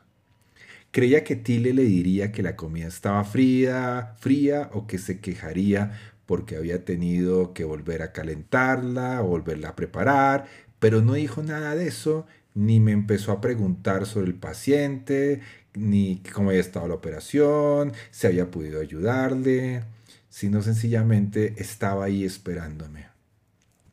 Creía 0.91 1.25
que 1.25 1.37
Tilly 1.37 1.73
le 1.73 1.85
diría 1.85 2.33
que 2.33 2.43
la 2.43 2.57
comida 2.57 2.87
estaba 2.87 3.25
fría, 3.25 4.15
fría 4.19 4.69
o 4.75 4.87
que 4.87 4.99
se 4.99 5.21
quejaría 5.21 5.99
porque 6.27 6.57
había 6.57 6.85
tenido 6.85 7.55
que 7.55 7.65
volver 7.65 8.03
a 8.03 8.13
calentarla 8.13 9.23
o 9.23 9.29
volverla 9.29 9.71
a 9.71 9.77
preparar, 9.77 10.45
pero 10.81 11.01
no 11.01 11.15
dijo 11.15 11.43
nada 11.43 11.75
de 11.75 11.87
eso, 11.87 12.27
ni 12.55 12.79
me 12.79 12.93
empezó 12.93 13.33
a 13.33 13.41
preguntar 13.41 14.05
sobre 14.05 14.27
el 14.27 14.35
paciente, 14.35 15.41
ni 15.73 16.21
cómo 16.35 16.51
había 16.51 16.61
estado 16.61 16.89
la 16.89 16.95
operación, 16.95 17.95
si 18.11 18.27
había 18.27 18.51
podido 18.51 18.83
ayudarle, 18.83 19.83
sino 20.31 20.63
sencillamente 20.63 21.55
estaba 21.59 22.07
ahí 22.07 22.25
esperándome. 22.25 23.09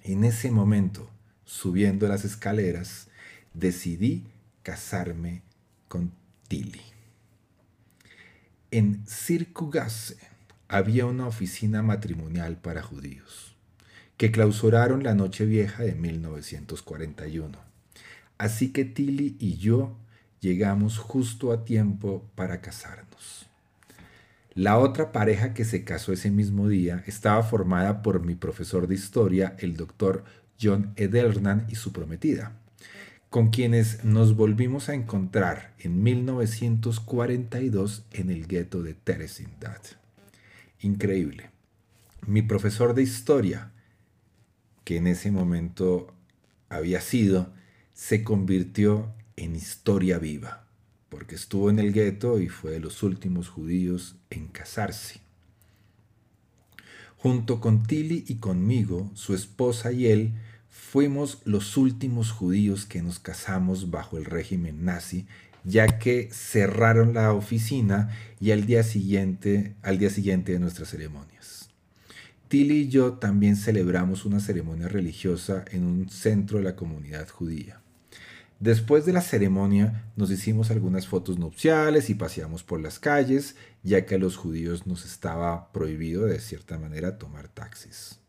En 0.03 0.23
ese 0.23 0.51
momento, 0.51 1.09
subiendo 1.43 2.07
las 2.07 2.23
escaleras, 2.23 3.09
decidí 3.53 4.27
casarme 4.63 5.41
con 5.87 6.13
Tilly. 6.47 6.81
En 8.71 9.05
Circugasse 9.07 10.17
había 10.67 11.05
una 11.05 11.27
oficina 11.27 11.81
matrimonial 11.81 12.57
para 12.57 12.83
judíos, 12.83 13.55
que 14.17 14.31
clausuraron 14.31 15.03
la 15.03 15.15
noche 15.15 15.45
vieja 15.45 15.83
de 15.83 15.95
1941. 15.95 17.57
Así 18.37 18.71
que 18.71 18.85
Tilly 18.85 19.35
y 19.39 19.57
yo 19.57 19.97
llegamos 20.39 20.97
justo 20.99 21.51
a 21.51 21.65
tiempo 21.65 22.29
para 22.35 22.61
casarnos. 22.61 23.46
La 24.57 24.77
otra 24.79 25.11
pareja 25.11 25.53
que 25.53 25.65
se 25.65 25.83
casó 25.83 26.13
ese 26.13 26.31
mismo 26.31 26.67
día 26.67 27.03
estaba 27.05 27.43
formada 27.43 28.01
por 28.01 28.25
mi 28.25 28.33
profesor 28.33 28.87
de 28.87 28.95
historia, 28.95 29.55
el 29.59 29.77
doctor 29.77 30.23
John 30.59 30.93
Edelman 30.95 31.67
y 31.69 31.75
su 31.75 31.93
prometida, 31.93 32.57
con 33.29 33.51
quienes 33.51 34.03
nos 34.03 34.35
volvimos 34.35 34.89
a 34.89 34.95
encontrar 34.95 35.75
en 35.77 36.01
1942 36.01 38.07
en 38.13 38.31
el 38.31 38.47
gueto 38.47 38.81
de 38.81 38.95
Theresienstadt. 38.95 39.89
Increíble. 40.79 41.51
Mi 42.25 42.41
profesor 42.41 42.95
de 42.95 43.03
historia, 43.03 43.73
que 44.83 44.97
en 44.97 45.05
ese 45.05 45.29
momento 45.29 46.15
había 46.67 47.01
sido, 47.01 47.53
se 47.93 48.23
convirtió 48.23 49.13
en 49.35 49.55
historia 49.55 50.17
viva, 50.17 50.66
porque 51.09 51.35
estuvo 51.35 51.69
en 51.69 51.79
el 51.79 51.93
gueto 51.93 52.39
y 52.39 52.49
fue 52.49 52.71
de 52.71 52.79
los 52.79 53.03
últimos 53.03 53.49
judíos 53.49 54.15
en 54.29 54.47
casarse. 54.47 55.21
Junto 57.17 57.59
con 57.59 57.83
Tilly 57.83 58.25
y 58.27 58.35
conmigo, 58.35 59.09
su 59.13 59.33
esposa 59.33 59.91
y 59.91 60.07
él, 60.07 60.33
fuimos 60.69 61.39
los 61.45 61.75
últimos 61.77 62.31
judíos 62.31 62.85
que 62.85 63.01
nos 63.01 63.19
casamos 63.19 63.89
bajo 63.89 64.17
el 64.17 64.25
régimen 64.25 64.85
nazi, 64.85 65.25
ya 65.63 65.99
que 65.99 66.29
cerraron 66.31 67.13
la 67.13 67.33
oficina 67.33 68.09
y 68.39 68.51
al 68.51 68.65
día 68.65 68.83
siguiente, 68.83 69.75
al 69.81 69.97
día 69.97 70.09
siguiente 70.09 70.53
de 70.53 70.59
nuestras 70.59 70.89
ceremonias. 70.89 71.69
Tilly 72.47 72.83
y 72.83 72.87
yo 72.87 73.13
también 73.13 73.57
celebramos 73.57 74.23
una 74.23 74.39
ceremonia 74.39 74.87
religiosa 74.87 75.65
en 75.71 75.83
un 75.83 76.09
centro 76.09 76.59
de 76.59 76.63
la 76.63 76.75
comunidad 76.77 77.27
judía. 77.27 77.81
Después 78.59 79.05
de 79.05 79.13
la 79.13 79.21
ceremonia 79.21 80.05
nos 80.15 80.31
hicimos 80.31 80.71
algunas 80.71 81.07
fotos 81.07 81.37
nupciales 81.37 82.09
y 82.09 82.15
paseamos 82.15 82.63
por 82.63 82.81
las 82.81 82.97
calles, 82.97 83.55
ya 83.83 84.05
que 84.05 84.15
a 84.15 84.17
los 84.17 84.35
judíos 84.35 84.87
nos 84.87 85.05
estaba 85.05 85.71
prohibido 85.71 86.25
de 86.25 86.39
cierta 86.39 86.79
manera 86.79 87.19
tomar 87.19 87.49
taxis. 87.49 88.19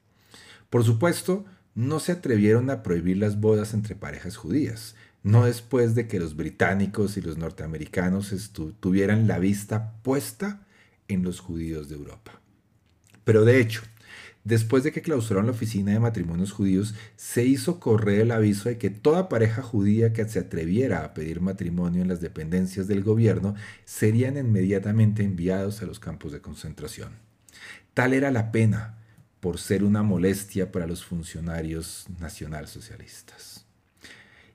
Por 0.68 0.84
supuesto, 0.84 1.46
no 1.74 1.98
se 1.98 2.12
atrevieron 2.12 2.68
a 2.68 2.82
prohibir 2.82 3.16
las 3.16 3.40
bodas 3.40 3.72
entre 3.72 3.94
parejas 3.94 4.36
judías, 4.36 4.96
no 5.22 5.46
después 5.46 5.94
de 5.94 6.06
que 6.08 6.20
los 6.20 6.36
británicos 6.36 7.16
y 7.16 7.22
los 7.22 7.38
norteamericanos 7.38 8.52
tuvieran 8.80 9.26
la 9.26 9.38
vista 9.38 9.94
puesta 10.02 10.66
en 11.08 11.22
los 11.22 11.40
judíos 11.40 11.88
de 11.88 11.96
Europa. 11.96 12.40
Pero 13.24 13.44
de 13.44 13.60
hecho, 13.60 13.82
Después 14.44 14.82
de 14.82 14.92
que 14.92 15.02
clausuraron 15.02 15.46
la 15.46 15.52
oficina 15.52 15.92
de 15.92 16.00
matrimonios 16.00 16.52
judíos, 16.52 16.94
se 17.16 17.44
hizo 17.44 17.80
correr 17.80 18.20
el 18.20 18.30
aviso 18.30 18.68
de 18.68 18.78
que 18.78 18.88
toda 18.88 19.28
pareja 19.28 19.62
judía 19.62 20.12
que 20.12 20.26
se 20.26 20.38
atreviera 20.38 21.04
a 21.04 21.12
pedir 21.12 21.40
matrimonio 21.40 22.02
en 22.02 22.08
las 22.08 22.20
dependencias 22.20 22.88
del 22.88 23.02
gobierno 23.02 23.54
serían 23.84 24.36
inmediatamente 24.36 25.22
enviados 25.22 25.82
a 25.82 25.86
los 25.86 25.98
campos 25.98 26.32
de 26.32 26.40
concentración. 26.40 27.10
Tal 27.94 28.14
era 28.14 28.30
la 28.30 28.52
pena 28.52 28.98
por 29.40 29.58
ser 29.58 29.84
una 29.84 30.02
molestia 30.02 30.72
para 30.72 30.86
los 30.86 31.04
funcionarios 31.04 32.06
nacionalsocialistas. 32.18 33.66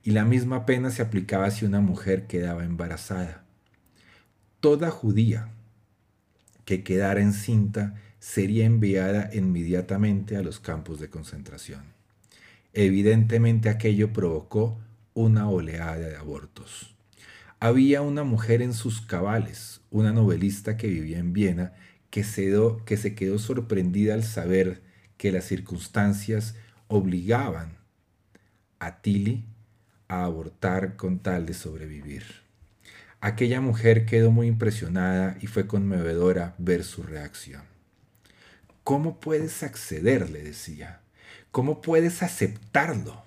Y 0.04 0.12
la 0.12 0.26
misma 0.26 0.66
pena 0.66 0.92
se 0.92 1.02
aplicaba 1.02 1.50
si 1.52 1.66
una 1.66 1.80
mujer 1.80 2.28
quedaba 2.28 2.66
embarazada. 2.66 3.46
Toda 4.60 4.92
judía 4.92 5.50
que 6.66 6.84
quedara 6.84 7.22
encinta 7.22 7.96
sería 8.24 8.64
enviada 8.64 9.30
inmediatamente 9.34 10.38
a 10.38 10.42
los 10.42 10.62
campos 10.62 10.98
de 11.02 11.10
concentración. 11.10 11.84
Evidentemente 12.72 13.68
aquello 13.68 14.14
provocó 14.14 14.80
una 15.14 15.50
oleada 15.50 15.98
de 15.98 16.16
abortos. 16.16 16.96
Había 17.60 18.02
una 18.02 18.24
mujer 18.24 18.62
en 18.62 18.74
sus 18.74 19.02
cabales, 19.02 19.82
una 19.92 20.14
novelista 20.14 20.78
que 20.78 20.88
vivía 20.88 21.20
en 21.20 21.34
Viena, 21.34 21.74
que 22.12 22.24
se, 22.24 22.50
que 22.86 22.96
se 22.96 23.14
quedó 23.14 23.40
sorprendida 23.40 24.14
al 24.14 24.24
saber 24.24 24.82
que 25.18 25.34
las 25.34 25.44
circunstancias 25.44 26.56
obligaban 26.88 27.76
a 28.80 29.02
Tilly 29.02 29.44
a 30.08 30.24
abortar 30.24 30.96
con 30.96 31.20
tal 31.20 31.46
de 31.46 31.54
sobrevivir. 31.54 32.24
Aquella 33.20 33.60
mujer 33.60 34.06
quedó 34.06 34.32
muy 34.32 34.48
impresionada 34.48 35.38
y 35.42 35.48
fue 35.48 35.68
conmovedora 35.68 36.56
ver 36.58 36.86
su 36.86 37.04
reacción. 37.04 37.73
¿Cómo 38.84 39.20
puedes 39.20 39.64
acceder? 39.64 40.30
le 40.30 40.44
decía. 40.44 41.02
¿Cómo 41.52 41.82
puedes 41.82 42.22
aceptarlo? 42.22 43.24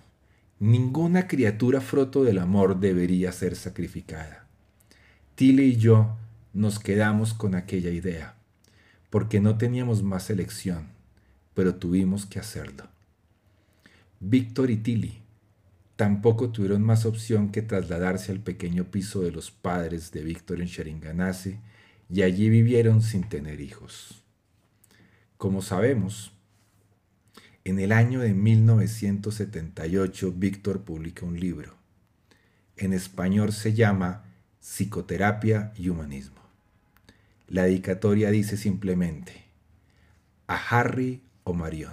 Ninguna 0.58 1.28
criatura 1.28 1.80
fruto 1.80 2.24
del 2.24 2.38
amor 2.38 2.80
debería 2.80 3.32
ser 3.32 3.56
sacrificada. 3.56 4.46
Tilly 5.34 5.64
y 5.64 5.76
yo 5.76 6.16
nos 6.52 6.78
quedamos 6.78 7.34
con 7.34 7.54
aquella 7.54 7.90
idea, 7.90 8.36
porque 9.10 9.40
no 9.40 9.58
teníamos 9.58 10.02
más 10.02 10.28
elección, 10.30 10.88
pero 11.54 11.74
tuvimos 11.74 12.26
que 12.26 12.38
hacerlo. 12.38 12.88
Víctor 14.20 14.70
y 14.70 14.78
Tilly 14.78 15.22
tampoco 15.96 16.50
tuvieron 16.50 16.82
más 16.82 17.06
opción 17.06 17.50
que 17.50 17.62
trasladarse 17.62 18.32
al 18.32 18.40
pequeño 18.40 18.84
piso 18.84 19.20
de 19.20 19.32
los 19.32 19.50
padres 19.50 20.10
de 20.12 20.22
Víctor 20.22 20.60
en 20.60 20.66
Sheringanase 20.66 21.60
y 22.10 22.22
allí 22.22 22.48
vivieron 22.50 23.02
sin 23.02 23.28
tener 23.28 23.60
hijos. 23.60 24.25
Como 25.36 25.60
sabemos, 25.60 26.32
en 27.64 27.78
el 27.78 27.92
año 27.92 28.20
de 28.20 28.32
1978 28.32 30.32
Víctor 30.32 30.80
publica 30.82 31.26
un 31.26 31.38
libro. 31.38 31.74
En 32.76 32.94
español 32.94 33.52
se 33.52 33.74
llama 33.74 34.24
Psicoterapia 34.60 35.74
y 35.76 35.90
Humanismo. 35.90 36.40
La 37.48 37.64
dedicatoria 37.64 38.30
dice 38.30 38.56
simplemente, 38.56 39.44
a 40.46 40.56
Harry 40.56 41.20
o 41.44 41.52
Marion, 41.52 41.92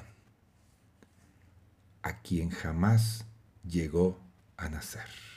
a 2.01 2.21
quien 2.21 2.49
jamás 2.49 3.25
llegó 3.67 4.21
a 4.55 4.69
nacer. 4.69 5.32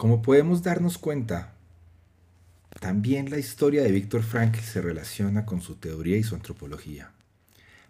Como 0.00 0.22
podemos 0.22 0.62
darnos 0.62 0.96
cuenta, 0.96 1.52
también 2.80 3.28
la 3.28 3.36
historia 3.36 3.82
de 3.82 3.92
Víctor 3.92 4.22
Frankl 4.22 4.60
se 4.60 4.80
relaciona 4.80 5.44
con 5.44 5.60
su 5.60 5.74
teoría 5.74 6.16
y 6.16 6.22
su 6.22 6.34
antropología. 6.34 7.10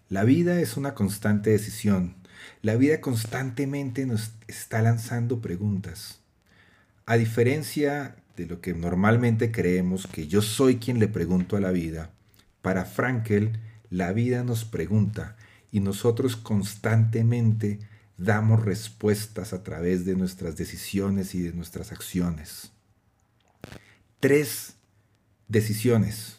La 0.08 0.24
vida 0.24 0.60
es 0.60 0.76
una 0.76 0.94
constante 0.94 1.50
decisión. 1.50 2.16
La 2.62 2.74
vida 2.74 3.00
constantemente 3.00 4.06
nos 4.06 4.32
está 4.48 4.82
lanzando 4.82 5.40
preguntas. 5.40 6.18
A 7.06 7.16
diferencia 7.16 8.16
de 8.36 8.46
lo 8.46 8.60
que 8.60 8.74
normalmente 8.74 9.52
creemos 9.52 10.08
que 10.08 10.26
yo 10.26 10.42
soy 10.42 10.78
quien 10.78 10.98
le 10.98 11.06
pregunto 11.06 11.56
a 11.56 11.60
la 11.60 11.70
vida, 11.70 12.10
para 12.60 12.86
Frankl 12.86 13.50
la 13.88 14.12
vida 14.12 14.42
nos 14.42 14.64
pregunta 14.64 15.36
y 15.70 15.78
nosotros 15.78 16.34
constantemente 16.34 17.78
damos 18.20 18.62
respuestas 18.62 19.54
a 19.54 19.62
través 19.62 20.04
de 20.04 20.14
nuestras 20.14 20.54
decisiones 20.56 21.34
y 21.34 21.40
de 21.40 21.52
nuestras 21.54 21.90
acciones. 21.90 22.70
Tres 24.20 24.74
decisiones 25.48 26.36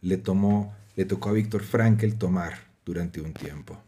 le 0.00 0.16
tomó 0.16 0.74
le 0.96 1.04
tocó 1.04 1.30
a 1.30 1.32
Víctor 1.32 1.62
Frankel 1.62 2.16
tomar 2.16 2.64
durante 2.84 3.20
un 3.20 3.32
tiempo. 3.32 3.82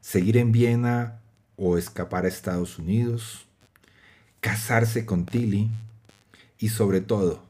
Seguir 0.00 0.36
en 0.36 0.52
Viena 0.52 1.20
o 1.56 1.78
escapar 1.78 2.26
a 2.26 2.28
Estados 2.28 2.78
Unidos, 2.78 3.46
casarse 4.40 5.06
con 5.06 5.24
Tilly 5.24 5.70
y 6.58 6.68
sobre 6.68 7.00
todo 7.00 7.46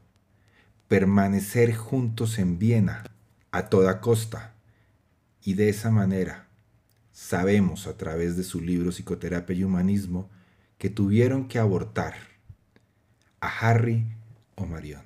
permanecer 0.87 1.75
juntos 1.75 2.39
en 2.39 2.59
Viena 2.59 3.03
a 3.51 3.67
toda 3.69 3.99
costa. 3.99 4.53
Y 5.43 5.53
de 5.55 5.69
esa 5.69 5.91
manera 5.91 6.44
sabemos 7.15 7.87
a 7.87 7.95
través 7.95 8.35
de 8.35 8.43
su 8.43 8.59
libro 8.59 8.91
Psicoterapia 8.91 9.55
y 9.55 9.63
Humanismo 9.63 10.29
que 10.77 10.89
tuvieron 10.89 11.47
que 11.47 11.59
abortar 11.59 12.13
a 13.39 13.47
Harry 13.47 14.05
o 14.55 14.65
Marion. 14.65 15.01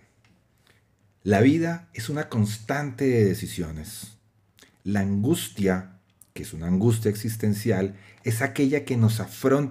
La 1.23 1.39
vida 1.41 1.87
es 1.93 2.09
una 2.09 2.27
constante 2.27 3.05
de 3.05 3.25
decisiones. 3.25 4.17
La 4.83 5.01
angustia, 5.01 5.99
que 6.33 6.41
es 6.41 6.53
una 6.53 6.65
angustia 6.65 7.11
existencial, 7.11 7.95
es 8.23 8.41
aquella 8.41 8.85
que 8.85 8.97
nos, 8.97 9.21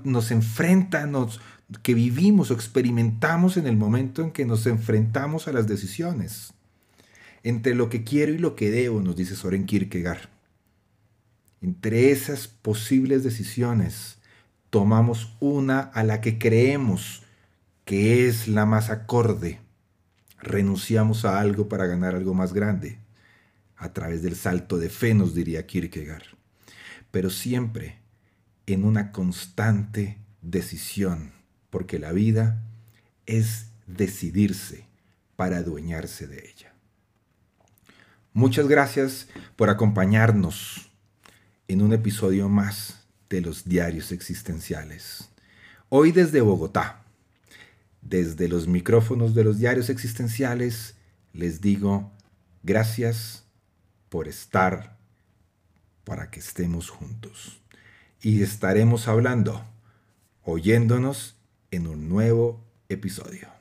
nos 0.04 0.30
enfrenta, 0.30 1.06
nos, 1.06 1.40
que 1.82 1.94
vivimos 1.94 2.52
o 2.52 2.54
experimentamos 2.54 3.56
en 3.56 3.66
el 3.66 3.76
momento 3.76 4.22
en 4.22 4.30
que 4.30 4.46
nos 4.46 4.64
enfrentamos 4.68 5.48
a 5.48 5.52
las 5.52 5.66
decisiones. 5.66 6.52
Entre 7.42 7.74
lo 7.74 7.88
que 7.88 8.04
quiero 8.04 8.32
y 8.32 8.38
lo 8.38 8.54
que 8.54 8.70
debo, 8.70 9.00
nos 9.00 9.16
dice 9.16 9.34
Soren 9.34 9.66
Kierkegaard. 9.66 10.37
Entre 11.60 12.10
esas 12.10 12.46
posibles 12.46 13.24
decisiones, 13.24 14.18
tomamos 14.70 15.36
una 15.40 15.80
a 15.80 16.04
la 16.04 16.20
que 16.20 16.38
creemos 16.38 17.22
que 17.84 18.28
es 18.28 18.48
la 18.48 18.66
más 18.66 18.90
acorde. 18.90 19.60
Renunciamos 20.40 21.24
a 21.24 21.40
algo 21.40 21.68
para 21.68 21.86
ganar 21.86 22.14
algo 22.14 22.34
más 22.34 22.52
grande. 22.52 22.98
A 23.76 23.92
través 23.92 24.22
del 24.22 24.36
salto 24.36 24.78
de 24.78 24.90
fe, 24.90 25.14
nos 25.14 25.34
diría 25.34 25.66
Kierkegaard. 25.66 26.36
Pero 27.10 27.30
siempre 27.30 27.98
en 28.66 28.84
una 28.84 29.10
constante 29.12 30.18
decisión, 30.42 31.32
porque 31.70 31.98
la 31.98 32.12
vida 32.12 32.62
es 33.26 33.70
decidirse 33.86 34.86
para 35.36 35.58
adueñarse 35.58 36.26
de 36.26 36.50
ella. 36.50 36.74
Muchas 38.32 38.68
gracias 38.68 39.28
por 39.56 39.70
acompañarnos 39.70 40.87
en 41.68 41.82
un 41.82 41.92
episodio 41.92 42.48
más 42.48 43.04
de 43.28 43.42
los 43.42 43.66
diarios 43.66 44.10
existenciales. 44.10 45.28
Hoy 45.90 46.12
desde 46.12 46.40
Bogotá, 46.40 47.02
desde 48.00 48.48
los 48.48 48.66
micrófonos 48.66 49.34
de 49.34 49.44
los 49.44 49.58
diarios 49.58 49.90
existenciales, 49.90 50.94
les 51.34 51.60
digo 51.60 52.10
gracias 52.62 53.44
por 54.08 54.28
estar 54.28 54.96
para 56.04 56.30
que 56.30 56.40
estemos 56.40 56.88
juntos. 56.88 57.60
Y 58.22 58.42
estaremos 58.42 59.06
hablando, 59.06 59.62
oyéndonos 60.42 61.36
en 61.70 61.86
un 61.86 62.08
nuevo 62.08 62.64
episodio. 62.88 63.57